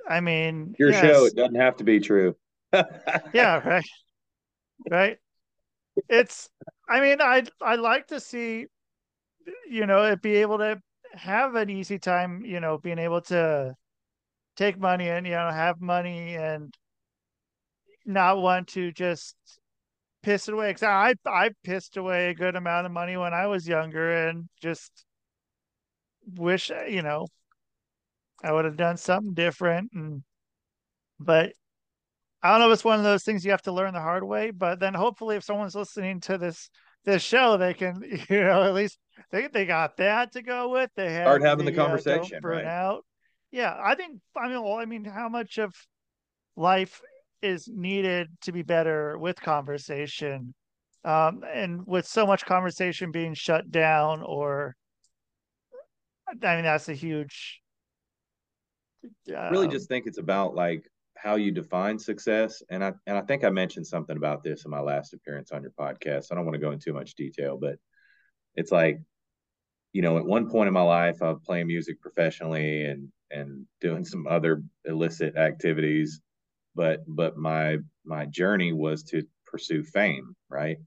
I 0.08 0.22
mean, 0.22 0.76
your 0.80 0.92
yes. 0.92 1.02
show, 1.02 1.26
it 1.26 1.36
doesn't 1.36 1.56
have 1.56 1.78
to 1.78 1.84
be 1.84 2.00
true. 2.00 2.36
yeah, 3.34 3.68
right. 3.68 3.86
Right. 4.90 5.18
It's, 6.08 6.50
I 6.88 7.02
mean, 7.02 7.22
I'd, 7.22 7.50
I'd 7.62 7.80
like 7.80 8.08
to 8.08 8.20
see, 8.20 8.68
you 9.70 9.86
know, 9.86 10.06
it 10.06 10.22
be 10.22 10.38
able 10.38 10.58
to 10.60 10.82
have 11.14 11.56
an 11.56 11.70
easy 11.70 12.00
time, 12.00 12.44
you 12.46 12.60
know, 12.60 12.78
being 12.78 13.00
able 13.00 13.22
to 13.22 13.76
take 14.56 14.80
money 14.80 15.10
and, 15.10 15.26
you 15.26 15.34
know, 15.34 15.50
have 15.52 15.82
money 15.82 16.36
and 16.36 16.74
not 18.06 18.42
want 18.42 18.68
to 18.70 18.92
just 18.92 19.36
piss 20.22 20.48
it 20.48 20.54
away 20.54 20.70
because 20.70 20.84
I 20.84 21.14
I 21.26 21.52
pissed 21.64 21.98
away 21.98 22.30
a 22.30 22.34
good 22.34 22.56
amount 22.56 22.86
of 22.86 22.92
money 22.92 23.18
when 23.18 23.34
I 23.34 23.48
was 23.48 23.68
younger 23.68 24.28
and 24.28 24.50
just 24.62 25.06
wish 26.36 26.72
you 26.88 27.02
know 27.02 27.28
I 28.44 28.52
would 28.52 28.66
have 28.66 28.78
done 28.78 28.98
something 28.98 29.34
different 29.34 29.92
and 29.94 30.24
but 31.20 31.54
I 32.42 32.52
don't 32.52 32.60
know 32.60 32.70
if 32.70 32.74
it's 32.74 32.86
one 32.86 33.00
of 33.00 33.04
those 33.04 33.24
things 33.24 33.44
you 33.44 33.52
have 33.52 33.62
to 33.64 33.72
learn 33.72 33.94
the 33.94 34.02
hard 34.02 34.24
way 34.24 34.52
but 34.52 34.80
then 34.80 34.94
hopefully 34.94 35.36
if 35.36 35.44
someone's 35.44 35.76
listening 35.76 36.20
to 36.22 36.38
this 36.38 36.70
this 37.06 37.22
show 37.22 37.58
they 37.58 37.74
can 37.74 38.02
you 38.30 38.42
know 38.42 38.64
at 38.64 38.74
least 38.74 38.98
they 39.32 39.48
they 39.48 39.66
got 39.66 39.98
that 39.98 40.34
to 40.34 40.42
go 40.42 40.70
with 40.70 40.90
they 40.96 41.14
have 41.14 41.24
start 41.24 41.42
having 41.42 41.66
the, 41.66 41.72
the 41.72 41.82
uh, 41.82 41.88
conversation 41.88 42.38
uh, 42.38 42.42
burn 42.42 42.58
right? 42.58 42.66
out 42.66 43.06
yeah 43.52 43.76
I 43.82 43.96
think 43.96 44.20
I 44.38 44.48
mean 44.48 44.62
well 44.62 44.76
I 44.76 44.86
mean 44.86 45.06
how 45.06 45.30
much 45.30 45.58
of 45.58 45.74
life 46.56 47.02
is 47.42 47.68
needed 47.68 48.30
to 48.42 48.52
be 48.52 48.62
better 48.62 49.18
with 49.18 49.42
conversation. 49.42 50.54
Um, 51.06 51.44
and 51.52 51.88
with 51.88 52.06
so 52.06 52.26
much 52.28 52.46
conversation 52.46 53.12
being 53.12 53.34
shut 53.34 53.72
down 53.72 54.22
or 54.22 54.76
i 56.44 56.56
mean 56.56 56.66
that's 56.66 56.90
a 56.90 56.94
huge 56.94 57.62
um, 59.36 59.50
really 59.50 59.70
just 59.70 59.88
think 59.88 60.08
it's 60.08 60.18
about 60.18 60.56
like 60.56 60.84
how 61.18 61.36
you 61.36 61.52
define 61.52 61.98
success. 61.98 62.62
And 62.70 62.84
i 62.84 62.92
and 63.08 63.18
i 63.18 63.22
think 63.22 63.46
i 63.46 63.50
mentioned 63.50 63.88
something 63.88 64.18
about 64.18 64.44
this 64.44 64.66
in 64.66 64.72
my 64.72 64.82
last 64.82 65.14
appearance 65.14 65.54
on 65.54 65.62
your 65.62 65.72
podcast. 65.72 66.26
I 66.32 66.36
don't 66.36 66.46
want 66.46 66.56
to 66.56 66.62
go 66.62 66.72
into 66.72 66.84
too 66.84 66.94
much 66.94 67.16
detail 67.16 67.58
but 67.58 67.78
it's 68.56 68.74
like 68.74 69.00
you 69.94 70.02
know, 70.02 70.18
at 70.18 70.26
one 70.26 70.50
point 70.50 70.68
in 70.68 70.74
my 70.74 70.82
life, 70.82 71.22
I 71.22 71.30
was 71.30 71.40
playing 71.46 71.68
music 71.68 72.02
professionally 72.02 72.86
and 72.86 73.10
and 73.32 73.66
doing 73.80 74.04
some 74.04 74.26
other 74.28 74.64
illicit 74.86 75.36
activities, 75.38 76.22
but 76.76 77.04
but 77.08 77.38
my 77.38 77.78
my 78.06 78.26
journey 78.26 78.74
was 78.74 79.04
to 79.04 79.24
pursue 79.46 79.84
fame, 79.84 80.36
right? 80.50 80.78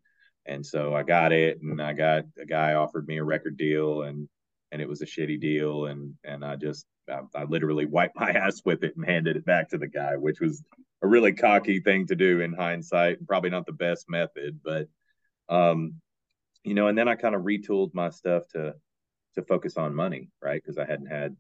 And 0.47 0.65
so 0.65 0.95
I 0.95 1.03
got 1.03 1.33
it, 1.33 1.61
and 1.63 1.81
I 1.81 1.93
got 1.93 2.25
a 2.41 2.47
guy 2.47 2.75
offered 2.75 3.07
me 3.07 3.19
a 3.19 3.25
record 3.25 3.57
deal, 3.57 4.03
and 4.03 4.29
and 4.73 4.83
it 4.83 4.89
was 4.89 5.03
a 5.03 5.07
shitty 5.07 5.41
deal, 5.41 5.87
and 5.87 6.15
and 6.25 6.45
I 6.45 6.57
just 6.57 6.87
I, 7.09 7.21
I 7.35 7.45
literally 7.45 7.87
wiped 7.87 8.17
my 8.21 8.31
ass 8.31 8.63
with 8.65 8.85
it 8.85 8.97
and 8.97 9.05
handed 9.05 9.37
it 9.37 9.45
back 9.45 9.69
to 9.71 9.79
the 9.79 9.89
guy, 9.89 10.17
which 10.17 10.41
was 10.41 10.65
a 11.03 11.07
really 11.07 11.33
cocky 11.33 11.81
thing 11.81 12.07
to 12.07 12.15
do 12.15 12.41
in 12.41 12.53
hindsight, 12.53 13.27
probably 13.27 13.51
not 13.51 13.67
the 13.67 13.73
best 13.73 14.09
method, 14.09 14.61
but 14.65 14.89
um, 15.49 15.95
you 16.65 16.75
know, 16.75 16.89
and 16.89 16.97
then 16.97 17.09
I 17.09 17.17
kind 17.17 17.35
of 17.35 17.43
retooled 17.43 17.95
my 17.95 18.11
stuff 18.11 18.45
to 18.53 18.75
to 19.35 19.43
focus 19.43 19.77
on 19.77 19.95
money, 19.95 20.29
right? 20.43 20.63
Because 20.63 20.79
I 20.79 20.87
hadn't 20.87 21.07
had 21.07 21.37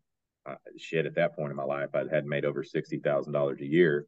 uh, 0.47 0.55
shit 0.77 1.07
at 1.07 1.15
that 1.17 1.37
point 1.37 1.51
in 1.51 1.57
my 1.57 1.65
life. 1.65 1.91
I 1.95 2.01
hadn't 2.01 2.29
made 2.29 2.45
over 2.45 2.65
sixty 2.65 2.99
thousand 2.99 3.33
dollars 3.33 3.61
a 3.61 3.67
year, 3.67 4.07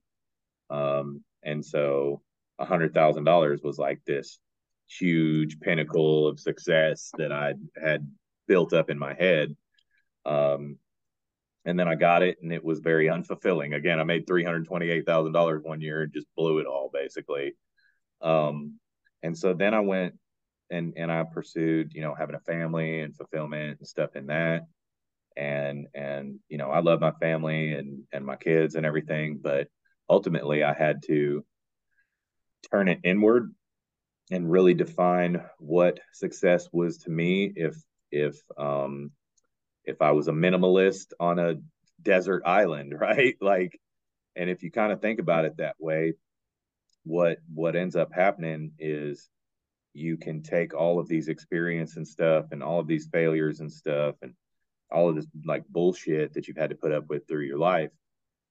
um, 0.70 1.22
and 1.42 1.64
so 1.64 2.22
a 2.58 2.64
hundred 2.64 2.94
thousand 2.94 3.24
dollars 3.24 3.60
was 3.62 3.78
like 3.78 4.00
this 4.06 4.38
huge 4.88 5.58
pinnacle 5.60 6.28
of 6.28 6.40
success 6.40 7.10
that 7.18 7.32
I 7.32 7.54
had 7.82 8.06
built 8.46 8.72
up 8.72 8.90
in 8.90 8.98
my 8.98 9.14
head. 9.14 9.56
Um, 10.24 10.78
and 11.66 11.78
then 11.78 11.88
I 11.88 11.94
got 11.94 12.22
it, 12.22 12.36
and 12.42 12.52
it 12.52 12.62
was 12.62 12.80
very 12.80 13.06
unfulfilling. 13.06 13.74
Again, 13.74 13.98
I 13.98 14.04
made 14.04 14.26
three 14.26 14.44
hundred 14.44 14.66
twenty-eight 14.66 15.06
thousand 15.06 15.32
dollars 15.32 15.62
one 15.62 15.80
year 15.80 16.02
and 16.02 16.12
just 16.12 16.26
blew 16.36 16.58
it 16.58 16.66
all 16.66 16.90
basically. 16.92 17.54
Um, 18.20 18.78
and 19.22 19.36
so 19.36 19.54
then 19.54 19.72
I 19.74 19.80
went 19.80 20.14
and 20.70 20.94
and 20.96 21.10
I 21.10 21.24
pursued, 21.24 21.92
you 21.94 22.02
know, 22.02 22.14
having 22.14 22.36
a 22.36 22.40
family 22.40 23.00
and 23.00 23.16
fulfillment 23.16 23.78
and 23.78 23.88
stuff 23.88 24.16
in 24.16 24.26
that. 24.26 24.66
And 25.36 25.86
and 25.94 26.38
you 26.48 26.58
know, 26.58 26.70
I 26.70 26.80
love 26.80 27.00
my 27.00 27.12
family 27.12 27.72
and 27.72 28.02
and 28.12 28.24
my 28.24 28.36
kids 28.36 28.74
and 28.74 28.84
everything, 28.86 29.40
but 29.42 29.68
ultimately 30.08 30.62
I 30.62 30.74
had 30.74 31.02
to 31.06 31.44
turn 32.70 32.88
it 32.88 33.00
inward 33.04 33.54
and 34.30 34.50
really 34.50 34.74
define 34.74 35.42
what 35.58 36.00
success 36.12 36.68
was 36.72 36.98
to 36.98 37.10
me 37.10 37.52
if 37.54 37.76
if 38.10 38.36
um 38.56 39.10
if 39.84 40.00
I 40.00 40.12
was 40.12 40.28
a 40.28 40.32
minimalist 40.32 41.12
on 41.20 41.38
a 41.38 41.56
desert 42.00 42.42
island, 42.46 42.94
right? 42.98 43.36
Like 43.40 43.78
and 44.36 44.50
if 44.50 44.62
you 44.62 44.70
kind 44.70 44.92
of 44.92 45.00
think 45.00 45.20
about 45.20 45.44
it 45.44 45.58
that 45.58 45.76
way, 45.78 46.14
what 47.04 47.38
what 47.52 47.76
ends 47.76 47.96
up 47.96 48.12
happening 48.12 48.72
is 48.78 49.28
you 49.92 50.16
can 50.16 50.42
take 50.42 50.74
all 50.74 50.98
of 50.98 51.08
these 51.08 51.28
experience 51.28 51.96
and 51.96 52.06
stuff 52.06 52.46
and 52.50 52.62
all 52.62 52.80
of 52.80 52.88
these 52.88 53.08
failures 53.12 53.60
and 53.60 53.70
stuff 53.70 54.16
and 54.22 54.34
all 54.90 55.08
of 55.08 55.14
this 55.14 55.26
like 55.44 55.64
bullshit 55.68 56.34
that 56.34 56.48
you've 56.48 56.56
had 56.56 56.70
to 56.70 56.76
put 56.76 56.92
up 56.92 57.08
with 57.08 57.26
through 57.28 57.44
your 57.44 57.58
life 57.58 57.90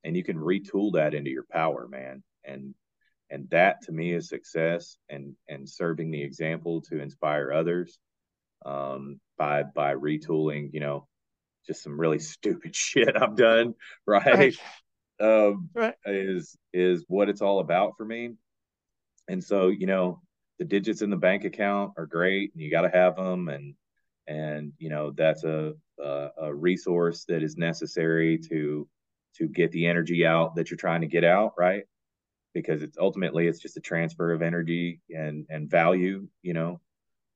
and 0.03 0.15
you 0.15 0.23
can 0.23 0.37
retool 0.37 0.93
that 0.93 1.13
into 1.13 1.29
your 1.29 1.45
power 1.51 1.87
man 1.87 2.23
and 2.43 2.73
and 3.29 3.49
that 3.49 3.81
to 3.81 3.91
me 3.91 4.13
is 4.13 4.29
success 4.29 4.97
and 5.09 5.35
and 5.47 5.67
serving 5.67 6.11
the 6.11 6.21
example 6.21 6.81
to 6.81 7.01
inspire 7.01 7.51
others 7.51 7.99
um 8.65 9.19
by 9.37 9.63
by 9.63 9.93
retooling 9.93 10.69
you 10.73 10.79
know 10.79 11.07
just 11.65 11.83
some 11.83 11.99
really 11.99 12.19
stupid 12.33 12.75
shit 12.75 13.15
i've 13.19 13.35
done 13.35 13.73
right, 14.07 14.57
right. 15.19 15.49
um 15.49 15.69
right. 15.73 15.95
is 16.05 16.57
is 16.73 17.05
what 17.07 17.29
it's 17.29 17.41
all 17.41 17.59
about 17.59 17.93
for 17.97 18.05
me 18.05 18.31
and 19.27 19.43
so 19.43 19.67
you 19.67 19.85
know 19.85 20.21
the 20.59 20.65
digits 20.65 21.01
in 21.01 21.09
the 21.09 21.17
bank 21.17 21.45
account 21.45 21.93
are 21.97 22.05
great 22.05 22.53
and 22.53 22.61
you 22.61 22.69
got 22.69 22.81
to 22.81 22.89
have 22.89 23.15
them 23.15 23.49
and 23.49 23.73
and 24.27 24.71
you 24.77 24.89
know 24.89 25.11
that's 25.11 25.43
a, 25.43 25.73
a, 25.99 26.29
a 26.41 26.53
resource 26.53 27.25
that 27.27 27.43
is 27.43 27.57
necessary 27.57 28.37
to 28.37 28.87
to 29.37 29.47
get 29.47 29.71
the 29.71 29.85
energy 29.85 30.25
out 30.25 30.55
that 30.55 30.69
you're 30.69 30.77
trying 30.77 31.01
to 31.01 31.07
get 31.07 31.23
out 31.23 31.53
right 31.57 31.83
because 32.53 32.83
it's 32.83 32.97
ultimately 32.97 33.47
it's 33.47 33.59
just 33.59 33.77
a 33.77 33.81
transfer 33.81 34.31
of 34.31 34.41
energy 34.41 35.01
and 35.09 35.45
and 35.49 35.69
value 35.69 36.27
you 36.41 36.53
know 36.53 36.79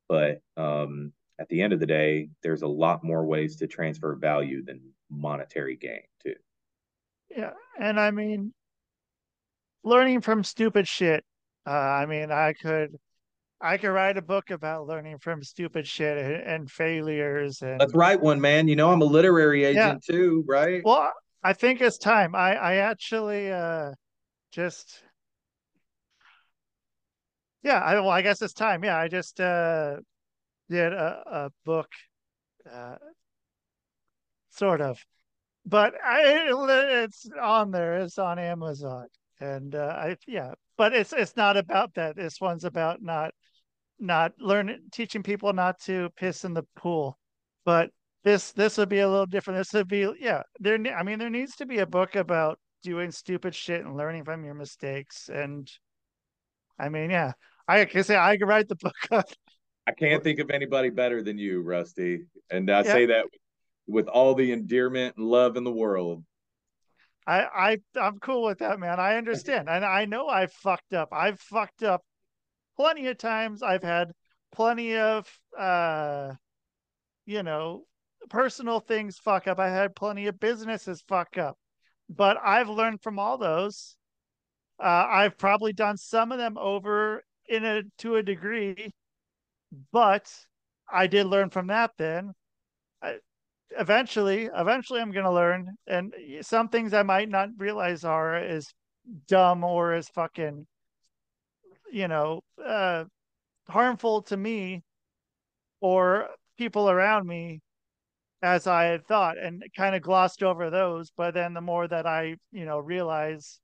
but 0.07 0.41
um 0.55 1.11
at 1.39 1.49
the 1.49 1.61
end 1.61 1.73
of 1.73 1.79
the 1.79 1.85
day 1.85 2.29
there's 2.43 2.61
a 2.61 2.67
lot 2.67 3.03
more 3.03 3.25
ways 3.25 3.55
to 3.57 3.67
transfer 3.67 4.15
value 4.15 4.63
than 4.63 4.81
monetary 5.09 5.75
gain 5.75 6.01
too 6.21 6.35
yeah 7.35 7.51
and 7.79 7.99
i 7.99 8.11
mean 8.11 8.53
learning 9.83 10.21
from 10.21 10.43
stupid 10.43 10.87
shit 10.87 11.23
uh, 11.65 11.71
i 11.71 12.05
mean 12.05 12.31
i 12.31 12.53
could 12.53 12.97
I 13.59 13.77
could 13.77 13.89
write 13.89 14.17
a 14.17 14.21
book 14.21 14.51
about 14.51 14.85
learning 14.85 15.17
from 15.17 15.43
stupid 15.43 15.87
shit 15.87 16.17
and, 16.17 16.35
and 16.35 16.71
failures. 16.71 17.61
And 17.61 17.79
let's 17.79 17.95
write 17.95 18.21
one, 18.21 18.39
man. 18.39 18.67
You 18.67 18.75
know, 18.75 18.91
I'm 18.91 19.01
a 19.01 19.05
literary 19.05 19.63
agent 19.65 20.03
yeah. 20.07 20.15
too, 20.15 20.45
right? 20.47 20.81
Well, 20.85 21.11
I 21.47 21.53
think 21.53 21.79
it's 21.79 21.97
time. 21.97 22.35
I 22.35 22.55
I 22.55 22.75
actually 22.75 23.49
uh 23.49 23.93
just 24.51 25.01
yeah. 27.63 27.79
I 27.79 27.95
well, 27.95 28.09
I 28.09 28.21
guess 28.21 28.41
it's 28.41 28.53
time. 28.53 28.83
Yeah, 28.83 28.97
I 28.97 29.07
just 29.07 29.39
uh 29.39 29.97
did 30.69 30.93
a, 30.93 31.23
a 31.27 31.51
book, 31.65 31.89
uh, 32.71 32.97
sort 34.49 34.81
of, 34.81 35.05
but 35.65 35.93
I 36.03 36.49
it's 37.03 37.29
on 37.41 37.71
there. 37.71 37.99
It's 38.01 38.17
on 38.19 38.39
Amazon, 38.39 39.07
and 39.39 39.75
uh, 39.75 39.95
I 39.97 40.17
yeah. 40.27 40.53
But 40.77 40.93
it's 40.93 41.13
it's 41.13 41.37
not 41.37 41.57
about 41.57 41.93
that. 41.95 42.15
This 42.17 42.41
one's 42.41 42.65
about 42.65 43.01
not 43.01 43.33
not 43.99 44.33
learning 44.39 44.81
teaching 44.91 45.23
people 45.23 45.53
not 45.53 45.79
to 45.81 46.09
piss 46.17 46.45
in 46.45 46.53
the 46.53 46.63
pool 46.75 47.17
but 47.65 47.91
this 48.23 48.51
this 48.53 48.77
would 48.77 48.89
be 48.89 48.99
a 48.99 49.09
little 49.09 49.25
different 49.25 49.59
this 49.59 49.73
would 49.73 49.87
be 49.87 50.07
yeah 50.19 50.41
there 50.59 50.77
i 50.95 51.03
mean 51.03 51.19
there 51.19 51.29
needs 51.29 51.55
to 51.55 51.65
be 51.65 51.79
a 51.79 51.85
book 51.85 52.15
about 52.15 52.59
doing 52.83 53.11
stupid 53.11 53.53
shit 53.53 53.85
and 53.85 53.95
learning 53.95 54.23
from 54.23 54.43
your 54.43 54.53
mistakes 54.53 55.29
and 55.29 55.71
i 56.79 56.89
mean 56.89 57.09
yeah 57.09 57.31
i 57.67 57.83
can 57.85 58.03
say 58.03 58.17
i 58.17 58.37
could 58.37 58.47
write 58.47 58.67
the 58.67 58.75
book 58.75 58.93
i 59.87 59.91
can't 59.91 60.23
think 60.23 60.39
of 60.39 60.49
anybody 60.49 60.89
better 60.89 61.21
than 61.21 61.37
you 61.37 61.61
rusty 61.61 62.21
and 62.49 62.69
i 62.69 62.81
yeah. 62.81 62.91
say 62.91 63.05
that 63.07 63.25
with 63.87 64.07
all 64.07 64.35
the 64.35 64.51
endearment 64.51 65.15
and 65.17 65.25
love 65.25 65.57
in 65.57 65.63
the 65.63 65.71
world 65.71 66.23
I, 67.29 67.41
I 67.43 67.99
I'm 67.99 68.19
cool 68.19 68.45
with 68.45 68.59
that, 68.59 68.79
man. 68.79 69.01
I 69.01 69.17
understand. 69.17 69.67
And 69.67 69.83
I 69.83 70.05
know 70.05 70.29
I 70.29 70.47
fucked 70.47 70.93
up. 70.93 71.09
I've 71.11 71.41
fucked 71.41 71.83
up 71.83 72.01
plenty 72.77 73.07
of 73.07 73.17
times 73.17 73.61
I've 73.61 73.83
had 73.83 74.11
plenty 74.53 74.95
of 74.95 75.27
uh 75.57 76.31
you 77.25 77.43
know 77.43 77.83
personal 78.29 78.79
things 78.79 79.17
fuck 79.17 79.47
up. 79.47 79.59
I 79.59 79.69
had 79.69 79.95
plenty 79.95 80.27
of 80.27 80.39
businesses 80.39 81.03
fuck 81.07 81.37
up. 81.37 81.57
But 82.09 82.37
I've 82.43 82.69
learned 82.69 83.01
from 83.01 83.19
all 83.19 83.37
those. 83.37 83.95
Uh, 84.79 85.07
I've 85.09 85.37
probably 85.37 85.73
done 85.73 85.97
some 85.97 86.31
of 86.31 86.37
them 86.37 86.57
over 86.57 87.23
in 87.49 87.65
a 87.65 87.83
to 87.99 88.15
a 88.15 88.23
degree, 88.23 88.91
but 89.91 90.31
I 90.91 91.07
did 91.07 91.25
learn 91.25 91.49
from 91.49 91.67
that. 91.67 91.91
Then, 91.97 92.31
I, 93.01 93.17
eventually, 93.77 94.49
eventually, 94.55 95.01
I'm 95.01 95.11
going 95.11 95.25
to 95.25 95.31
learn, 95.31 95.75
and 95.87 96.13
some 96.41 96.69
things 96.69 96.93
I 96.93 97.03
might 97.03 97.29
not 97.29 97.49
realize 97.57 98.03
are 98.03 98.35
as 98.35 98.67
dumb 99.27 99.63
or 99.63 99.93
as 99.93 100.09
fucking 100.09 100.67
you 101.91 102.07
know, 102.07 102.41
uh, 102.63 103.05
harmful 103.69 104.21
to 104.23 104.37
me 104.37 104.83
or 105.81 106.29
people 106.57 106.89
around 106.89 107.27
me 107.27 107.61
as 108.41 108.67
I 108.67 108.85
had 108.85 109.05
thought 109.05 109.37
and 109.37 109.63
kind 109.75 109.95
of 109.95 110.01
glossed 110.01 110.43
over 110.43 110.69
those. 110.69 111.11
But 111.15 111.33
then 111.33 111.53
the 111.53 111.61
more 111.61 111.87
that 111.87 112.05
I, 112.05 112.35
you 112.51 112.65
know, 112.65 112.79
realize 112.79 113.59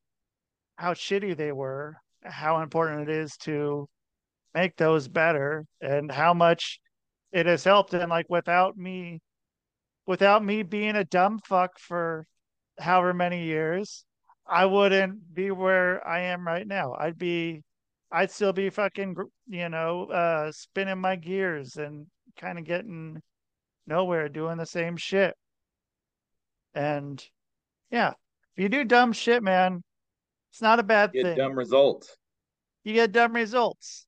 how 0.78 0.94
shitty 0.94 1.38
they 1.38 1.52
were, 1.52 1.96
how 2.24 2.62
important 2.62 3.10
it 3.10 3.16
is 3.16 3.38
to 3.38 3.88
make 4.54 4.76
those 4.76 5.08
better 5.08 5.66
and 5.82 6.12
how 6.12 6.34
much 6.34 6.80
it 7.32 7.46
has 7.46 7.64
helped. 7.64 7.94
And 7.94 8.10
like 8.10 8.28
without 8.30 8.78
me, 8.78 9.20
without 10.06 10.44
me 10.44 10.64
being 10.64 10.96
a 10.96 11.04
dumb 11.06 11.40
fuck 11.46 11.78
for 11.80 12.26
however 12.80 13.14
many 13.14 13.44
years, 13.46 14.06
I 14.48 14.66
wouldn't 14.66 15.34
be 15.34 15.52
where 15.52 16.06
I 16.08 16.22
am 16.22 16.46
right 16.46 16.68
now. 16.68 16.96
I'd 17.00 17.18
be 17.18 17.64
I'd 18.12 18.30
still 18.30 18.54
be 18.54 18.70
fucking, 18.70 19.16
you 19.48 19.70
know, 19.70 20.06
uh, 20.06 20.52
spinning 20.52 21.00
my 21.00 21.16
gears 21.16 21.78
and 21.78 22.06
kind 22.38 22.60
of 22.60 22.66
getting 22.66 23.22
nowhere 23.88 24.30
doing 24.30 24.58
the 24.58 24.66
same 24.66 24.98
shit. 24.98 25.36
And 26.74 27.24
yeah, 27.92 28.14
if 28.56 28.64
you 28.64 28.70
do 28.70 28.84
dumb 28.84 29.14
shit, 29.14 29.44
man, 29.44 29.84
it's 30.52 30.62
not 30.62 30.80
a 30.80 30.84
bad 30.84 31.12
you 31.14 31.24
thing. 31.24 31.38
Dumb 31.38 31.58
results. 31.58 32.16
You 32.84 32.94
get 32.94 33.12
dumb 33.12 33.34
results. 33.34 34.06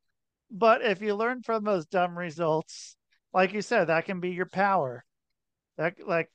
But 0.52 0.82
if 0.84 1.02
you 1.02 1.16
learn 1.16 1.42
from 1.42 1.64
those 1.64 1.86
dumb 1.86 2.18
results, 2.18 2.96
like 3.34 3.54
you 3.54 3.62
said, 3.62 3.86
that 3.86 4.06
can 4.06 4.20
be 4.20 4.30
your 4.30 4.46
power. 4.46 5.04
That 5.78 5.96
like 6.06 6.32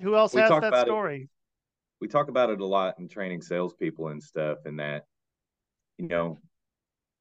who 0.00 0.14
else 0.16 0.34
we 0.34 0.40
has 0.40 0.50
that 0.50 0.86
story? 0.86 1.22
It. 1.22 1.28
We 2.00 2.08
talk 2.08 2.28
about 2.28 2.50
it 2.50 2.60
a 2.60 2.66
lot 2.66 2.98
in 2.98 3.08
training 3.08 3.42
salespeople 3.42 4.08
and 4.08 4.22
stuff, 4.22 4.58
and 4.64 4.78
that 4.80 5.04
you 5.98 6.08
know 6.08 6.38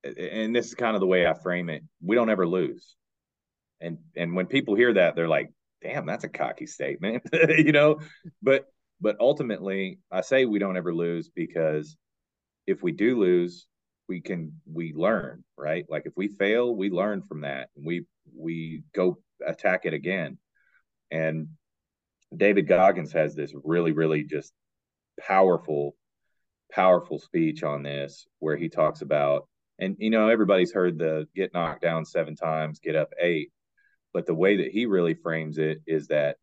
and 0.05 0.55
this 0.55 0.67
is 0.67 0.75
kind 0.75 0.95
of 0.95 0.99
the 0.99 1.07
way 1.07 1.25
I 1.25 1.33
frame 1.33 1.69
it. 1.69 1.83
We 2.01 2.15
don't 2.15 2.29
ever 2.29 2.47
lose. 2.47 2.95
And 3.81 3.97
and 4.15 4.35
when 4.35 4.45
people 4.45 4.75
hear 4.75 4.93
that 4.93 5.15
they're 5.15 5.27
like 5.27 5.51
damn 5.81 6.05
that's 6.05 6.23
a 6.23 6.29
cocky 6.29 6.65
statement 6.65 7.23
you 7.57 7.71
know? 7.71 7.99
But 8.41 8.65
but 9.01 9.17
ultimately 9.19 9.99
i 10.11 10.21
say 10.21 10.45
we 10.45 10.59
don't 10.59 10.77
ever 10.77 10.93
lose 10.93 11.29
because 11.29 11.97
if 12.65 12.81
we 12.81 12.91
do 12.91 13.19
lose 13.19 13.67
we 14.07 14.21
can 14.21 14.53
we 14.71 14.93
learn 14.93 15.43
right? 15.57 15.85
Like 15.89 16.03
if 16.05 16.13
we 16.15 16.27
fail 16.27 16.75
we 16.75 16.89
learn 16.89 17.21
from 17.21 17.41
that 17.41 17.69
and 17.75 17.85
we 17.85 18.05
we 18.35 18.83
go 18.93 19.17
attack 19.45 19.81
it 19.85 19.93
again. 19.93 20.37
And 21.11 21.49
david 22.35 22.67
goggins 22.67 23.13
has 23.13 23.35
this 23.35 23.53
really 23.63 23.91
really 23.91 24.23
just 24.23 24.51
powerful 25.19 25.95
powerful 26.71 27.19
speech 27.19 27.63
on 27.63 27.83
this 27.83 28.27
where 28.39 28.57
he 28.57 28.67
talks 28.67 29.01
about 29.01 29.47
and 29.79 29.95
you 29.99 30.09
know 30.09 30.27
everybody's 30.27 30.73
heard 30.73 30.97
the 30.97 31.27
get 31.35 31.53
knocked 31.53 31.81
down 31.81 32.03
seven 32.03 32.35
times 32.35 32.79
get 32.79 32.95
up 32.95 33.13
eight 33.21 33.51
but 34.15 34.25
the 34.25 34.33
way 34.33 34.55
that 34.55 34.71
he 34.71 34.85
really 34.85 35.13
frames 35.13 35.57
it 35.57 35.81
is 35.85 36.07
that 36.07 36.37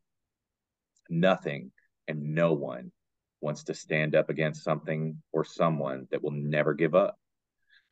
nothing 1.09 1.71
and 2.07 2.35
no 2.35 2.53
one 2.53 2.93
wants 3.41 3.65
to 3.65 3.73
stand 3.73 4.15
up 4.15 4.29
against 4.29 4.63
something 4.63 5.17
or 5.33 5.43
someone 5.43 6.07
that 6.11 6.23
will 6.23 6.33
never 6.33 6.75
give 6.75 6.95
up. 6.95 7.17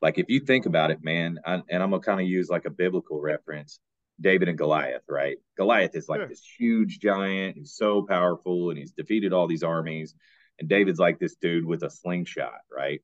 Like 0.03 0.19
if 0.19 0.27
you 0.29 0.41
think 0.41 0.67
about 0.67 0.91
it, 0.91 1.03
man, 1.03 1.39
I, 1.47 1.63
and 1.71 1.83
I'm 1.83 1.93
gonna 1.93 2.01
kind 2.01 2.21
of 2.21 2.27
use 2.27 2.51
like 2.51 2.67
a 2.67 2.71
biblical 2.71 3.23
reference, 3.23 3.81
David 4.21 4.51
and 4.51 4.59
Goliath, 4.59 5.05
right? 5.09 5.39
Goliath 5.57 5.97
is 5.97 6.11
like 6.11 6.21
sure. 6.21 6.29
this 6.29 6.47
huge 6.59 6.99
giant, 6.99 7.57
he's 7.57 7.73
so 7.75 8.03
powerful, 8.03 8.69
and 8.69 8.79
he's 8.79 8.93
defeated 8.93 9.33
all 9.33 9.47
these 9.47 9.63
armies. 9.63 10.15
And 10.59 10.69
David's 10.69 11.01
like 11.01 11.19
this 11.19 11.37
dude 11.37 11.65
with 11.65 11.85
a 11.85 11.91
slingshot, 11.91 12.61
right? 12.71 13.01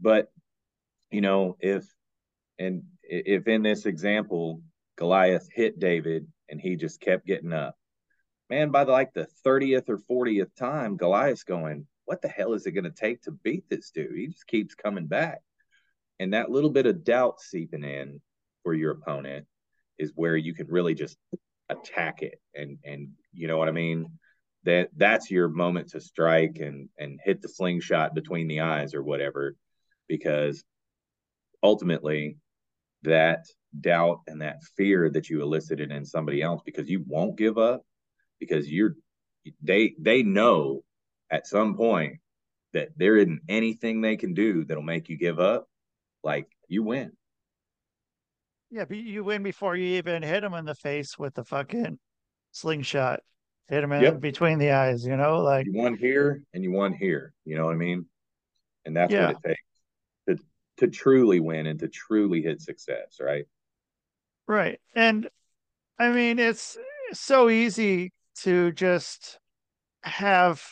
But 0.00 0.32
you 1.10 1.20
know, 1.20 1.58
if 1.60 1.84
and 2.58 2.84
if 3.02 3.46
in 3.48 3.62
this 3.62 3.84
example 3.84 4.62
Goliath 4.96 5.48
hit 5.52 5.78
David 5.78 6.26
and 6.48 6.60
he 6.60 6.76
just 6.76 7.00
kept 7.00 7.26
getting 7.26 7.52
up. 7.52 7.76
Man, 8.50 8.70
by 8.70 8.84
the, 8.84 8.92
like 8.92 9.12
the 9.14 9.26
30th 9.46 9.88
or 9.88 9.98
40th 9.98 10.54
time, 10.56 10.96
Goliath's 10.96 11.44
going, 11.44 11.86
What 12.04 12.22
the 12.22 12.28
hell 12.28 12.52
is 12.52 12.66
it 12.66 12.72
going 12.72 12.84
to 12.84 12.90
take 12.90 13.22
to 13.22 13.32
beat 13.32 13.64
this 13.68 13.90
dude? 13.90 14.16
He 14.16 14.28
just 14.28 14.46
keeps 14.46 14.74
coming 14.74 15.06
back. 15.06 15.40
And 16.20 16.34
that 16.34 16.50
little 16.50 16.70
bit 16.70 16.86
of 16.86 17.04
doubt 17.04 17.40
seeping 17.40 17.82
in 17.82 18.20
for 18.62 18.74
your 18.74 18.92
opponent 18.92 19.46
is 19.98 20.12
where 20.14 20.36
you 20.36 20.54
can 20.54 20.66
really 20.68 20.94
just 20.94 21.16
attack 21.70 22.22
it 22.22 22.40
and 22.54 22.78
and 22.84 23.08
you 23.32 23.48
know 23.48 23.56
what 23.56 23.68
I 23.68 23.72
mean? 23.72 24.06
That 24.64 24.90
that's 24.96 25.30
your 25.30 25.48
moment 25.48 25.90
to 25.90 26.00
strike 26.00 26.58
and 26.60 26.88
and 26.98 27.20
hit 27.24 27.42
the 27.42 27.48
slingshot 27.48 28.14
between 28.14 28.48
the 28.48 28.60
eyes 28.60 28.94
or 28.94 29.02
whatever 29.02 29.56
because 30.08 30.62
ultimately 31.62 32.36
that 33.04 33.46
doubt 33.80 34.20
and 34.26 34.42
that 34.42 34.62
fear 34.76 35.10
that 35.10 35.28
you 35.30 35.42
elicited 35.42 35.90
in 35.90 36.04
somebody 36.04 36.42
else 36.42 36.62
because 36.64 36.88
you 36.88 37.04
won't 37.06 37.36
give 37.36 37.58
up 37.58 37.82
because 38.38 38.68
you're 38.68 38.94
they 39.62 39.94
they 39.98 40.22
know 40.22 40.82
at 41.30 41.46
some 41.46 41.76
point 41.76 42.18
that 42.72 42.88
there 42.96 43.16
isn't 43.16 43.40
anything 43.48 44.00
they 44.00 44.16
can 44.16 44.34
do 44.34 44.64
that'll 44.64 44.82
make 44.82 45.08
you 45.08 45.16
give 45.16 45.38
up. 45.38 45.66
Like 46.22 46.48
you 46.68 46.82
win. 46.82 47.12
Yeah 48.70 48.84
but 48.86 48.96
you 48.96 49.22
win 49.24 49.42
before 49.42 49.76
you 49.76 49.98
even 49.98 50.22
hit 50.22 50.40
them 50.40 50.54
in 50.54 50.64
the 50.64 50.74
face 50.74 51.18
with 51.18 51.34
the 51.34 51.44
fucking 51.44 51.98
slingshot. 52.52 53.20
Hit 53.68 53.80
them 53.80 53.92
in 53.92 54.20
between 54.20 54.58
the 54.58 54.72
eyes 54.72 55.06
you 55.06 55.16
know 55.16 55.40
like 55.40 55.64
you 55.64 55.72
won 55.72 55.96
here 55.96 56.42
and 56.52 56.62
you 56.62 56.70
won 56.70 56.92
here 56.92 57.32
you 57.46 57.56
know 57.56 57.64
what 57.64 57.72
i 57.72 57.78
mean? 57.78 58.04
And 58.84 58.94
that's 58.94 59.10
yeah. 59.10 59.28
what 59.28 59.36
it 59.42 59.48
takes 59.48 59.63
to 60.76 60.88
truly 60.88 61.40
win 61.40 61.66
and 61.66 61.80
to 61.80 61.88
truly 61.88 62.42
hit 62.42 62.60
success 62.60 63.18
right 63.20 63.46
Right. 64.46 64.78
And 64.94 65.28
I 65.98 66.10
mean, 66.10 66.38
it's 66.38 66.76
so 67.12 67.48
easy 67.48 68.12
to 68.42 68.72
just 68.72 69.38
have 70.02 70.62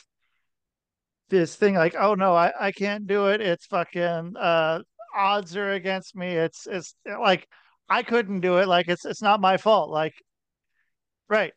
this 1.30 1.56
thing 1.56 1.74
like, 1.74 1.94
oh 1.98 2.14
no, 2.14 2.34
I, 2.34 2.52
I 2.60 2.72
can't 2.72 3.06
do 3.06 3.28
it. 3.28 3.40
It's 3.40 3.66
fucking 3.66 4.36
uh 4.36 4.80
odds 5.16 5.56
are 5.56 5.72
against 5.72 6.16
me. 6.16 6.28
It's 6.28 6.66
it's 6.66 6.94
like 7.06 7.48
I 7.88 8.02
couldn't 8.02 8.40
do 8.40 8.58
it. 8.58 8.68
Like 8.68 8.88
it's 8.88 9.04
it's 9.04 9.22
not 9.22 9.40
my 9.40 9.56
fault. 9.56 9.90
Like 9.90 10.14
right. 11.28 11.52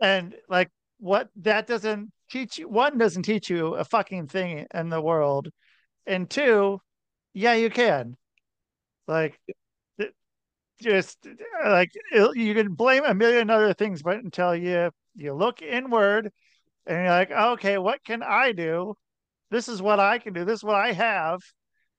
And 0.00 0.34
like 0.48 0.70
what 0.98 1.28
that 1.36 1.66
doesn't 1.66 2.12
teach 2.30 2.58
you 2.58 2.68
one 2.68 2.98
doesn't 2.98 3.22
teach 3.24 3.50
you 3.50 3.74
a 3.74 3.84
fucking 3.84 4.28
thing 4.28 4.66
in 4.72 4.88
the 4.90 5.02
world. 5.02 5.48
And 6.06 6.30
two, 6.30 6.80
yeah, 7.32 7.54
you 7.54 7.70
can. 7.70 8.16
Like 9.06 9.38
just 10.80 11.26
like 11.64 11.90
you 12.12 12.54
can 12.54 12.74
blame 12.74 13.04
a 13.04 13.14
million 13.14 13.50
other 13.50 13.74
things, 13.74 14.02
but 14.02 14.18
until 14.18 14.54
you 14.54 14.90
you 15.16 15.34
look 15.34 15.62
inward 15.62 16.30
and 16.86 16.98
you're 16.98 17.08
like, 17.08 17.30
okay, 17.30 17.78
what 17.78 18.04
can 18.04 18.22
I 18.22 18.52
do? 18.52 18.94
This 19.50 19.68
is 19.68 19.82
what 19.82 20.00
I 20.00 20.18
can 20.18 20.32
do. 20.34 20.44
This 20.44 20.60
is 20.60 20.64
what 20.64 20.76
I 20.76 20.92
have. 20.92 21.40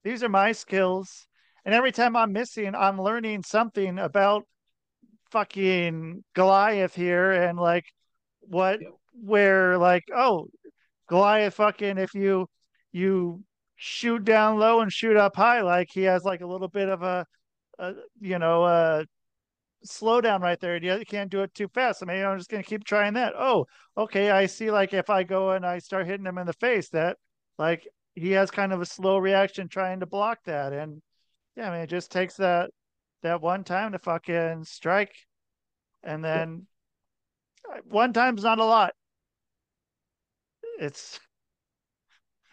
These 0.04 0.24
are 0.24 0.30
my 0.30 0.52
skills. 0.54 1.28
And 1.65 1.74
every 1.76 1.92
time 1.92 2.15
I'm 2.15 2.32
missing, 2.32 2.74
I'm 2.76 3.02
learning 3.02 3.44
something 3.44 4.00
about 4.00 4.46
fucking 5.32 6.24
Goliath 6.34 6.96
here 6.96 7.32
and 7.32 7.60
like 7.60 7.86
what 8.42 8.80
where 9.13 9.78
like 9.78 10.04
oh 10.15 10.48
Goliath 11.08 11.56
fucking 11.56 11.98
if 11.98 12.13
you 12.13 12.48
you 12.92 13.44
shoot 13.80 14.24
down 14.26 14.60
low 14.60 14.82
and 14.82 14.92
shoot 14.92 15.15
up 15.15 15.36
high 15.36 15.62
like 15.62 15.89
he 15.89 16.04
has 16.04 16.24
like 16.24 16.42
a 16.42 16.48
little 16.48 16.68
bit 16.68 16.89
of 16.89 17.02
a 17.02 17.26
uh, 17.80 17.94
you 18.20 18.38
know, 18.38 18.65
a 18.65 19.06
slow 19.84 20.22
down 20.22 20.42
right 20.42 20.60
there. 20.60 20.78
You 20.78 21.04
can't 21.08 21.32
do 21.32 21.42
it 21.42 21.54
too 21.54 21.70
fast. 21.70 22.04
I 22.04 22.06
mean, 22.06 22.24
I'm 22.24 22.38
just 22.38 22.50
going 22.50 22.62
to 22.62 22.70
keep 22.70 22.84
trying 22.84 23.13
that. 23.13 23.34
Oh, 23.38 23.65
okay. 23.98 24.30
I 24.30 24.46
see. 24.46 24.70
Like 24.70 24.94
if 24.94 25.10
I 25.10 25.24
go 25.24 25.52
and 25.52 25.65
I 25.65 25.80
start 25.80 26.06
hitting 26.06 26.26
him 26.26 26.38
in 26.38 26.46
the 26.46 26.54
face, 26.54 26.89
that 26.89 27.18
like 27.58 27.88
he 28.15 28.32
has 28.32 28.52
kind 28.52 28.74
of 28.74 28.82
a 28.82 28.86
slow 28.86 29.18
reaction 29.18 29.70
trying 29.70 30.02
to 30.02 30.06
block 30.06 30.39
that. 30.46 30.74
And 30.74 31.02
yeah, 31.56 31.70
I 31.70 31.74
mean, 31.74 31.82
it 31.82 31.89
just 31.89 32.12
takes 32.12 32.36
that 32.36 32.72
that 33.24 33.42
one 33.42 33.63
time 33.63 33.94
to 33.94 34.00
fucking 34.00 34.65
strike, 34.65 35.13
and 36.04 36.24
then 36.24 36.68
yeah. 37.70 37.80
one 37.86 38.13
time's 38.13 38.44
not 38.44 38.60
a 38.60 38.65
lot. 38.65 38.94
It's 40.80 41.20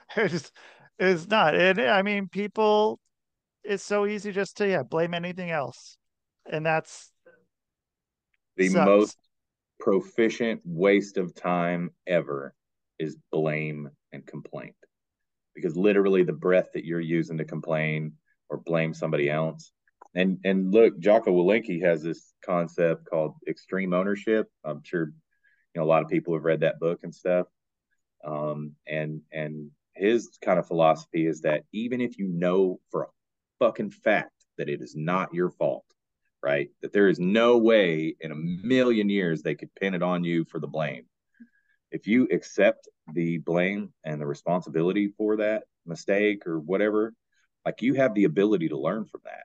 it's 0.17 0.53
it's 0.99 1.29
not. 1.29 1.55
And 1.55 1.81
I 1.81 2.03
mean, 2.03 2.29
people 2.29 3.01
it's 3.65 3.85
so 3.85 4.07
easy 4.07 4.33
just 4.33 4.57
to 4.59 4.69
yeah 4.69 4.83
blame 4.83 5.15
anything 5.15 5.51
else, 5.51 5.97
and 6.51 6.65
that's 6.65 7.11
the 8.57 8.69
sucks. 8.69 8.87
most 8.87 9.19
proficient 9.79 10.61
waste 10.65 11.19
of 11.19 11.35
time 11.35 11.91
ever 12.07 12.55
is 12.99 13.17
blame 13.31 13.91
and 14.13 14.27
complaint 14.27 14.75
because 15.55 15.77
literally 15.77 16.23
the 16.23 16.33
breath 16.33 16.69
that 16.75 16.85
you're 16.85 17.01
using 17.01 17.39
to 17.39 17.45
complain 17.45 18.13
or 18.49 18.59
blame 18.59 18.95
somebody 18.95 19.29
else 19.29 19.73
and 20.15 20.39
and 20.45 20.73
look 20.73 20.99
jocko 20.99 21.31
willink 21.31 21.83
has 21.83 22.03
this 22.03 22.33
concept 22.45 23.05
called 23.05 23.35
extreme 23.47 23.93
ownership 23.93 24.49
i'm 24.65 24.83
sure 24.83 25.13
you 25.75 25.81
know 25.81 25.85
a 25.85 25.87
lot 25.87 26.03
of 26.03 26.09
people 26.09 26.33
have 26.33 26.45
read 26.45 26.61
that 26.61 26.81
book 26.81 27.01
and 27.03 27.15
stuff 27.15 27.47
um, 28.25 28.73
and 28.87 29.21
and 29.31 29.71
his 29.97 30.31
kind 30.43 30.59
of 30.59 30.67
philosophy 30.67 31.27
is 31.27 31.43
that 31.43 31.65
even 31.73 32.01
if 32.01 32.19
you 32.19 32.29
know 32.29 32.81
for 32.91 33.05
a 33.05 33.09
fucking 33.59 33.91
fact 33.91 34.33
that 34.59 34.69
it 34.69 34.81
is 34.81 34.95
not 34.95 35.35
your 35.35 35.51
fault, 35.51 35.85
right? 36.43 36.71
That 36.83 36.93
there 36.93 37.09
is 37.09 37.19
no 37.19 37.59
way 37.59 38.15
in 38.21 38.33
a 38.33 38.37
million 38.37 39.09
years 39.09 39.43
they 39.43 39.55
could 39.55 39.75
pin 39.75 39.95
it 39.95 40.03
on 40.03 40.25
you 40.25 40.45
for 40.45 40.61
the 40.61 40.67
blame. 40.67 41.07
If 41.91 42.07
you 42.07 42.29
accept 42.31 42.89
the 43.13 43.39
blame 43.39 43.93
and 44.05 44.21
the 44.21 44.27
responsibility 44.27 45.09
for 45.17 45.37
that 45.37 45.65
mistake 45.87 46.47
or 46.47 46.59
whatever, 46.59 47.15
like 47.65 47.83
you 47.83 47.95
have 47.95 48.15
the 48.15 48.25
ability 48.25 48.69
to 48.69 48.79
learn 48.79 49.05
from 49.07 49.21
that. 49.25 49.45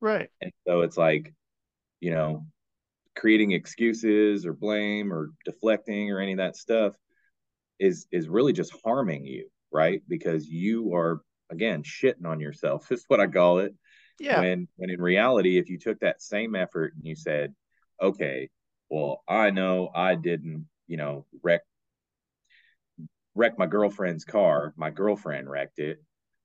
Right. 0.00 0.28
And 0.40 0.52
so 0.66 0.82
it's 0.82 0.96
like, 0.96 1.32
you 2.00 2.10
know, 2.10 2.46
creating 3.16 3.52
excuses 3.52 4.44
or 4.44 4.52
blame 4.52 5.12
or 5.12 5.30
deflecting 5.44 6.10
or 6.10 6.20
any 6.20 6.32
of 6.32 6.38
that 6.38 6.56
stuff 6.56 6.94
is 7.78 8.06
is 8.12 8.28
really 8.28 8.52
just 8.52 8.74
harming 8.84 9.24
you, 9.24 9.48
right? 9.74 10.00
Because 10.08 10.48
you 10.48 10.94
are 10.94 11.20
again 11.50 11.82
shitting 11.82 12.24
on 12.24 12.40
yourself 12.40 12.90
is 12.92 13.04
what 13.08 13.20
I 13.20 13.26
call 13.26 13.58
it. 13.58 13.74
Yeah. 14.18 14.40
When 14.40 14.68
when 14.76 14.88
in 14.88 15.02
reality, 15.02 15.58
if 15.58 15.68
you 15.68 15.78
took 15.78 16.00
that 16.00 16.22
same 16.22 16.54
effort 16.54 16.94
and 16.94 17.04
you 17.04 17.16
said, 17.16 17.52
okay, 18.00 18.48
well, 18.88 19.22
I 19.28 19.50
know 19.50 19.90
I 19.94 20.14
didn't, 20.14 20.68
you 20.86 20.96
know, 20.96 21.26
wreck 21.42 21.62
wreck 23.34 23.58
my 23.58 23.66
girlfriend's 23.66 24.24
car. 24.24 24.72
My 24.76 24.90
girlfriend 24.90 25.50
wrecked 25.50 25.80
it. 25.80 25.98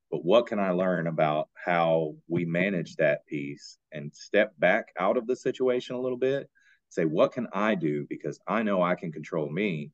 But 0.09 0.25
what 0.25 0.47
can 0.47 0.57
I 0.57 0.71
learn 0.71 1.05
about 1.05 1.49
how 1.53 2.15
we 2.27 2.43
manage 2.43 2.95
that 2.95 3.27
piece 3.27 3.77
and 3.91 4.11
step 4.11 4.53
back 4.57 4.87
out 4.99 5.17
of 5.17 5.27
the 5.27 5.35
situation 5.35 5.95
a 5.95 6.01
little 6.01 6.17
bit? 6.17 6.49
Say, 6.89 7.05
what 7.05 7.31
can 7.31 7.47
I 7.53 7.75
do? 7.75 8.07
Because 8.09 8.39
I 8.47 8.63
know 8.63 8.81
I 8.81 8.95
can 8.95 9.11
control 9.11 9.51
me 9.51 9.91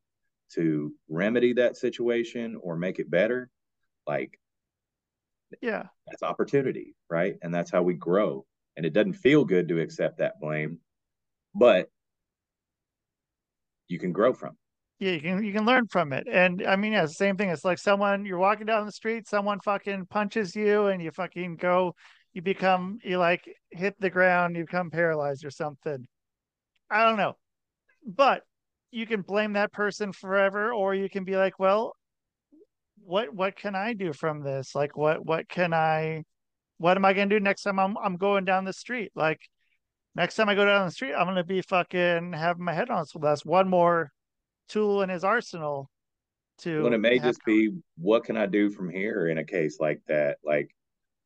to 0.54 0.94
remedy 1.10 1.54
that 1.54 1.78
situation 1.78 2.60
or 2.62 2.76
make 2.76 3.00
it 3.00 3.10
better. 3.10 3.50
Like 4.08 4.40
yeah 5.62 5.84
that's 6.08 6.24
opportunity 6.24 6.96
right 7.10 7.36
and 7.42 7.54
that's 7.54 7.72
how 7.72 7.82
we 7.82 7.94
grow 7.94 8.46
and 8.76 8.86
it 8.86 8.94
doesn't 8.94 9.14
feel 9.14 9.46
good 9.46 9.70
to 9.70 9.80
accept 9.80 10.18
that 10.18 10.34
blame 10.42 10.80
but 11.54 11.90
you 13.88 14.00
can 14.00 14.12
grow 14.12 14.34
from. 14.34 14.58
Yeah, 15.00 15.12
you 15.12 15.22
can 15.22 15.44
you 15.44 15.52
can 15.52 15.66
learn 15.66 15.88
from 15.88 16.14
it. 16.14 16.26
And 16.32 16.66
I 16.66 16.76
mean, 16.76 16.94
yeah, 16.94 17.06
same 17.06 17.36
thing. 17.36 17.50
It's 17.50 17.66
like 17.66 17.78
someone 17.78 18.26
you're 18.26 18.38
walking 18.38 18.66
down 18.66 18.86
the 18.86 18.92
street, 18.92 19.28
someone 19.28 19.60
fucking 19.60 20.06
punches 20.10 20.56
you, 20.56 20.88
and 20.88 21.02
you 21.02 21.12
fucking 21.12 21.58
go, 21.58 21.96
you 22.34 22.42
become 22.42 23.00
you 23.04 23.18
like 23.18 23.44
hit 23.72 24.00
the 24.00 24.10
ground, 24.10 24.56
you 24.56 24.64
become 24.64 24.90
paralyzed 24.90 25.44
or 25.44 25.52
something. 25.52 26.08
I 26.90 27.04
don't 27.04 27.18
know, 27.18 27.36
but 28.06 28.44
you 28.92 29.06
can 29.06 29.22
blame 29.22 29.54
that 29.54 29.72
person 29.72 30.12
forever, 30.12 30.74
or 30.74 30.96
you 30.96 31.10
can 31.10 31.24
be 31.24 31.36
like, 31.36 31.60
well, 31.60 31.96
what 33.04 33.34
what 33.34 33.56
can 33.56 33.76
I 33.76 33.94
do 33.94 34.14
from 34.14 34.42
this? 34.42 34.76
Like, 34.76 34.98
what 34.98 35.26
what 35.26 35.48
can 35.50 35.74
I, 35.74 36.24
what 36.78 36.98
am 36.98 37.06
I 37.06 37.14
gonna 37.14 37.30
do 37.30 37.40
next 37.40 37.64
time 37.64 37.80
I'm 37.80 37.98
I'm 37.98 38.18
going 38.18 38.46
down 38.46 38.66
the 38.66 38.74
street? 38.74 39.12
Like, 39.16 39.40
next 40.16 40.36
time 40.36 40.50
I 40.50 40.56
go 40.56 40.66
down 40.66 40.86
the 40.86 40.92
street, 40.92 41.14
I'm 41.14 41.28
gonna 41.28 41.44
be 41.44 41.62
fucking 41.62 42.34
having 42.34 42.64
my 42.64 42.74
head 42.74 42.90
on. 42.90 43.06
So 43.06 43.20
that's 43.20 43.46
one 43.46 43.70
more 43.70 44.12
tool 44.68 45.02
in 45.02 45.10
his 45.10 45.24
arsenal 45.24 45.90
to 46.58 46.84
when 46.84 46.94
it 46.94 47.00
may 47.00 47.20
just 47.20 47.44
be 47.46 47.72
what 47.98 48.24
can 48.24 48.38
I 48.38 48.46
do 48.46 48.70
from 48.70 48.90
here 48.90 49.28
in 49.28 49.38
a 49.38 49.44
case 49.44 49.78
like 49.80 50.02
that? 50.08 50.38
Like 50.44 50.70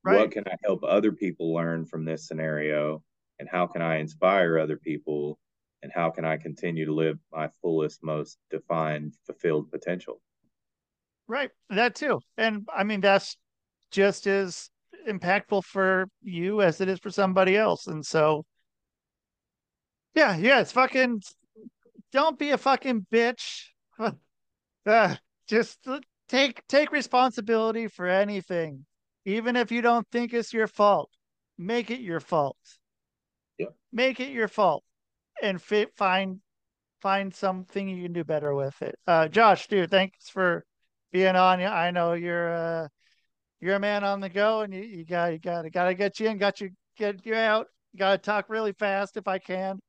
right. 0.04 0.18
what 0.18 0.32
can 0.32 0.44
I 0.48 0.56
help 0.64 0.84
other 0.84 1.12
people 1.12 1.54
learn 1.54 1.86
from 1.86 2.06
this 2.06 2.28
scenario 2.28 3.04
and 3.40 3.48
how 3.50 3.68
can 3.68 3.82
I 3.82 3.98
inspire 3.98 4.58
other 4.58 4.78
people 4.78 5.40
and 5.82 5.92
how 5.94 6.10
can 6.10 6.26
I 6.26 6.38
continue 6.38 6.86
to 6.86 6.94
live 6.94 7.18
my 7.32 7.50
fullest, 7.62 8.04
most 8.04 8.38
defined, 8.50 9.16
fulfilled 9.26 9.72
potential? 9.72 10.22
Right. 11.28 11.52
That 11.70 11.96
too. 11.96 12.20
And 12.38 12.68
I 12.76 12.84
mean 12.84 13.02
that's 13.02 13.38
just 13.92 14.28
as 14.28 14.70
impactful 15.08 15.64
for 15.64 16.10
you 16.22 16.62
as 16.62 16.82
it 16.82 16.90
is 16.90 17.00
for 17.00 17.12
somebody 17.12 17.56
else. 17.56 17.88
And 17.88 18.06
so 18.06 18.46
yeah, 20.16 20.36
yeah, 20.38 20.60
it's 20.60 20.72
fucking 20.72 21.22
don't 22.12 22.40
be 22.40 22.50
a 22.50 22.58
fucking 22.58 23.06
bitch. 23.12 23.68
uh, 24.86 25.16
just 25.48 25.88
take 26.28 26.66
take 26.68 26.92
responsibility 26.92 27.88
for 27.88 28.08
anything, 28.08 28.86
even 29.26 29.56
if 29.56 29.72
you 29.72 29.82
don't 29.82 30.08
think 30.12 30.34
it's 30.34 30.54
your 30.54 30.68
fault. 30.68 31.10
Make 31.58 31.92
it 31.92 32.00
your 32.00 32.20
fault. 32.20 32.58
Yeah. 33.58 33.68
Make 33.92 34.20
it 34.20 34.30
your 34.30 34.48
fault, 34.48 34.84
and 35.42 35.62
fit, 35.62 35.96
find 35.96 36.40
find 37.02 37.34
something 37.34 37.88
you 37.88 38.04
can 38.04 38.14
do 38.14 38.24
better 38.24 38.54
with 38.54 38.82
it. 38.82 38.96
Uh, 39.08 39.28
Josh, 39.28 39.68
dude, 39.68 39.90
thanks 39.90 40.30
for 40.30 40.66
being 41.12 41.36
on. 41.36 41.62
I 41.62 41.92
know 41.92 42.14
you're 42.14 42.54
uh, 42.54 42.88
you're 43.60 43.76
a 43.76 43.80
man 43.80 44.04
on 44.04 44.20
the 44.20 44.30
go, 44.30 44.62
and 44.62 44.74
you, 44.74 44.82
you 44.82 45.06
got 45.06 45.34
you 45.34 45.40
got 45.40 45.72
got 45.72 45.86
to 45.86 45.94
get 45.94 46.20
you 46.20 46.28
in, 46.28 46.38
got 46.38 46.62
you 46.62 46.72
get 46.98 47.26
you 47.26 47.36
out. 47.36 47.68
You 47.94 48.00
got 48.00 48.12
to 48.12 48.18
talk 48.18 48.50
really 48.50 48.74
fast 48.74 49.18
if 49.18 49.28
I 49.28 49.40
can 49.40 49.80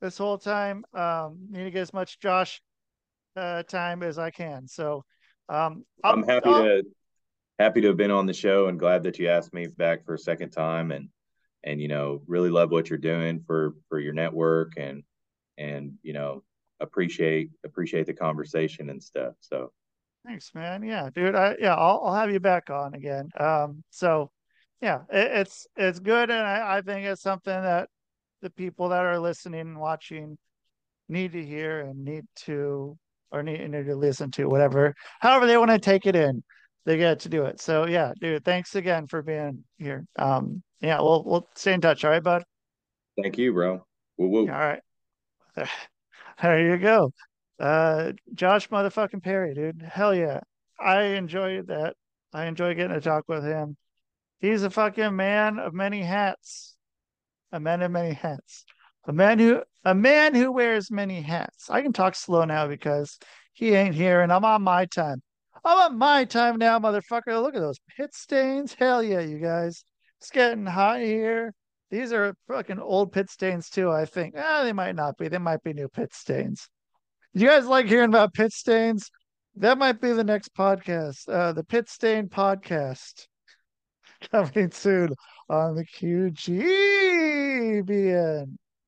this 0.00 0.18
whole 0.18 0.38
time. 0.38 0.84
Um, 0.94 1.38
need 1.50 1.64
to 1.64 1.70
get 1.70 1.82
as 1.82 1.92
much 1.92 2.18
Josh 2.20 2.60
uh, 3.36 3.62
time 3.64 4.02
as 4.02 4.18
I 4.18 4.30
can. 4.30 4.66
So 4.66 5.04
um, 5.48 5.84
i 6.04 6.10
am 6.10 6.22
happy 6.22 6.48
I'll, 6.48 6.62
to 6.62 6.82
happy 7.58 7.80
to 7.82 7.88
have 7.88 7.96
been 7.96 8.10
on 8.10 8.26
the 8.26 8.32
show 8.32 8.68
and 8.68 8.78
glad 8.78 9.02
that 9.02 9.18
you 9.18 9.28
asked 9.28 9.52
me 9.52 9.66
back 9.66 10.04
for 10.04 10.14
a 10.14 10.18
second 10.18 10.50
time 10.50 10.90
and 10.92 11.08
and 11.64 11.80
you 11.80 11.88
know 11.88 12.22
really 12.26 12.50
love 12.50 12.70
what 12.70 12.88
you're 12.88 12.98
doing 12.98 13.42
for 13.46 13.74
for 13.88 13.98
your 13.98 14.12
network 14.12 14.72
and 14.76 15.02
and 15.58 15.94
you 16.02 16.12
know 16.12 16.42
appreciate 16.80 17.50
appreciate 17.64 18.06
the 18.06 18.14
conversation 18.14 18.90
and 18.90 19.02
stuff. 19.02 19.34
So 19.40 19.72
thanks, 20.26 20.52
man. 20.54 20.82
Yeah, 20.82 21.10
dude. 21.14 21.34
I 21.34 21.56
yeah, 21.60 21.74
I'll 21.74 22.02
I'll 22.04 22.14
have 22.14 22.30
you 22.30 22.40
back 22.40 22.70
on 22.70 22.94
again. 22.94 23.28
Um, 23.38 23.82
so 23.90 24.30
yeah, 24.80 25.00
it, 25.12 25.30
it's 25.32 25.66
it's 25.76 26.00
good, 26.00 26.30
and 26.30 26.46
I, 26.46 26.78
I 26.78 26.82
think 26.82 27.06
it's 27.06 27.22
something 27.22 27.52
that 27.52 27.88
the 28.42 28.50
people 28.50 28.88
that 28.88 29.04
are 29.04 29.18
listening 29.18 29.60
and 29.60 29.80
watching 29.80 30.38
need 31.08 31.32
to 31.32 31.44
hear 31.44 31.80
and 31.80 32.04
need 32.04 32.24
to 32.36 32.96
or 33.32 33.42
need, 33.42 33.68
need 33.70 33.86
to 33.86 33.96
listen 33.96 34.30
to 34.30 34.46
whatever 34.48 34.94
however 35.20 35.46
they 35.46 35.56
want 35.58 35.70
to 35.70 35.78
take 35.78 36.06
it 36.06 36.16
in 36.16 36.42
they 36.86 36.96
get 36.96 37.20
to 37.20 37.28
do 37.28 37.44
it. 37.44 37.60
So 37.60 37.86
yeah 37.86 38.12
dude 38.20 38.44
thanks 38.44 38.74
again 38.74 39.06
for 39.06 39.22
being 39.22 39.64
here. 39.78 40.06
Um 40.18 40.62
yeah 40.80 41.00
we'll 41.00 41.24
we'll 41.24 41.48
stay 41.54 41.72
in 41.72 41.80
touch. 41.80 42.04
All 42.04 42.10
right 42.10 42.22
bud? 42.22 42.44
Thank 43.20 43.38
you 43.38 43.52
bro. 43.52 43.84
Woo 44.16 44.28
woo. 44.28 44.40
all 44.42 44.46
right. 44.46 44.80
There 46.42 46.70
you 46.70 46.78
go. 46.78 47.12
Uh 47.58 48.12
josh 48.32 48.70
motherfucking 48.70 49.22
perry 49.22 49.52
dude. 49.54 49.82
Hell 49.82 50.14
yeah. 50.14 50.40
I 50.78 51.02
enjoyed 51.02 51.66
that. 51.66 51.96
I 52.32 52.46
enjoy 52.46 52.74
getting 52.74 52.94
to 52.94 53.00
talk 53.00 53.24
with 53.28 53.44
him. 53.44 53.76
He's 54.38 54.62
a 54.62 54.70
fucking 54.70 55.14
man 55.14 55.58
of 55.58 55.74
many 55.74 56.02
hats. 56.02 56.76
A 57.52 57.60
man 57.60 57.82
of 57.82 57.90
many 57.90 58.14
hats. 58.14 58.64
A 59.04 59.12
man 59.12 59.38
who 59.38 59.62
a 59.84 59.94
man 59.94 60.34
who 60.34 60.52
wears 60.52 60.90
many 60.90 61.20
hats. 61.20 61.68
I 61.68 61.82
can 61.82 61.92
talk 61.92 62.14
slow 62.14 62.44
now 62.44 62.66
because 62.66 63.18
he 63.52 63.74
ain't 63.74 63.94
here 63.94 64.20
and 64.20 64.32
I'm 64.32 64.44
on 64.44 64.62
my 64.62 64.86
time. 64.86 65.22
I'm 65.64 65.92
on 65.92 65.98
my 65.98 66.24
time 66.24 66.56
now, 66.56 66.78
motherfucker. 66.78 67.42
Look 67.42 67.54
at 67.54 67.60
those 67.60 67.80
pit 67.96 68.14
stains. 68.14 68.74
Hell 68.74 69.02
yeah, 69.02 69.20
you 69.20 69.38
guys. 69.38 69.84
It's 70.18 70.30
getting 70.30 70.66
hot 70.66 71.00
here. 71.00 71.52
These 71.90 72.12
are 72.12 72.34
fucking 72.48 72.78
old 72.78 73.12
pit 73.12 73.30
stains 73.30 73.68
too, 73.68 73.90
I 73.90 74.04
think. 74.04 74.34
Ah, 74.36 74.62
they 74.62 74.72
might 74.72 74.94
not 74.94 75.16
be. 75.16 75.28
They 75.28 75.38
might 75.38 75.62
be 75.62 75.72
new 75.72 75.88
pit 75.88 76.14
stains. 76.14 76.68
You 77.32 77.46
guys 77.48 77.66
like 77.66 77.86
hearing 77.86 78.10
about 78.10 78.34
pit 78.34 78.52
stains? 78.52 79.10
That 79.56 79.78
might 79.78 80.00
be 80.00 80.12
the 80.12 80.24
next 80.24 80.54
podcast. 80.54 81.28
Uh, 81.28 81.52
the 81.52 81.64
Pit 81.64 81.88
Stain 81.88 82.28
Podcast. 82.28 83.26
Coming 84.30 84.70
soon 84.70 85.10
on 85.48 85.74
the 85.74 85.84
QGBN. 85.84 86.56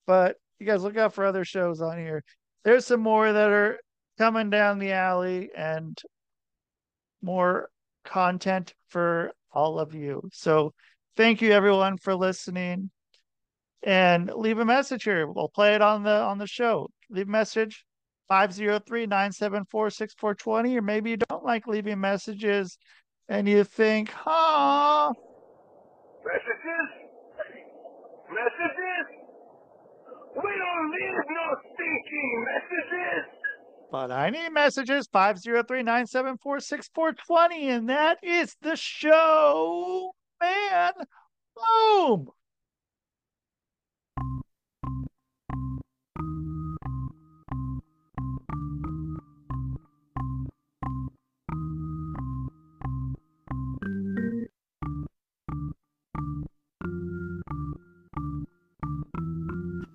But 0.07 0.37
you 0.59 0.67
guys 0.67 0.83
look 0.83 0.97
out 0.97 1.15
for 1.15 1.25
other 1.25 1.45
shows 1.45 1.81
on 1.81 1.99
here. 1.99 2.23
There's 2.65 2.87
some 2.87 3.01
more 3.01 3.33
that 3.33 3.51
are 3.51 3.79
coming 4.19 4.51
down 4.51 4.79
the 4.79 4.93
alley 4.93 5.51
and 5.57 5.99
more 7.23 7.71
content 8.05 8.75
for 8.89 9.33
all 9.53 9.79
of 9.79 9.95
you. 9.95 10.29
So 10.33 10.75
thank 11.17 11.41
you 11.41 11.53
everyone 11.53 11.97
for 11.99 12.15
listening 12.15 12.91
and 13.83 14.31
leave 14.35 14.59
a 14.59 14.65
message 14.65 15.05
here. 15.05 15.27
We'll 15.27 15.49
play 15.49 15.75
it 15.75 15.83
on 15.83 16.03
the 16.03 16.23
on 16.23 16.39
the 16.39 16.47
show. 16.47 16.89
Leave 17.11 17.29
a 17.29 17.31
message 17.31 17.85
503-974-6420 18.31 20.77
or 20.77 20.83
maybe 20.83 21.11
you 21.11 21.17
don't 21.17 21.45
like 21.45 21.67
leaving 21.67 22.01
messages 22.01 22.79
and 23.29 23.49
you 23.49 23.65
think, 23.65 24.11
huh, 24.11 25.13
Messages? 26.25 26.89
Messages? 28.31 29.07
We 30.37 30.53
don't 30.55 30.91
need 30.95 31.19
no 31.35 31.47
stinking 31.75 32.47
messages! 32.47 33.42
But 33.93 34.11
I 34.11 34.31
need 34.31 34.49
messages 34.49 35.07
503 35.13 35.83
974 35.83 36.61
6420, 36.61 37.69
and 37.69 37.91
that 37.91 38.25
is 38.25 38.57
the 38.63 38.75
show, 38.75 40.15
man. 40.41 40.93
Boom. 41.55 42.31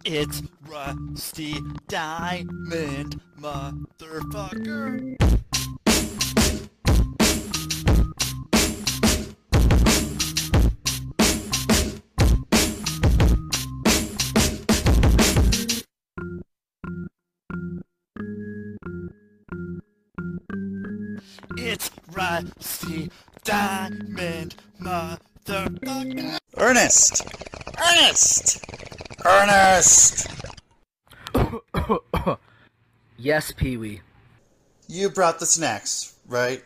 It's 0.10 0.42
Rusty 0.66 1.60
Diamond, 1.90 3.20
motherfucker. 3.42 5.18
It's 21.58 21.92
Rusty 22.14 23.12
Diamond, 23.44 24.56
motherfucker. 24.82 26.38
Ernest! 26.56 27.28
Ernest! 27.78 28.67
Ernest! 29.28 30.28
yes, 33.18 33.52
Pee 33.52 33.76
Wee. 33.76 34.02
You 34.88 35.10
brought 35.10 35.40
the 35.40 35.46
snacks, 35.46 36.16
right? 36.28 36.64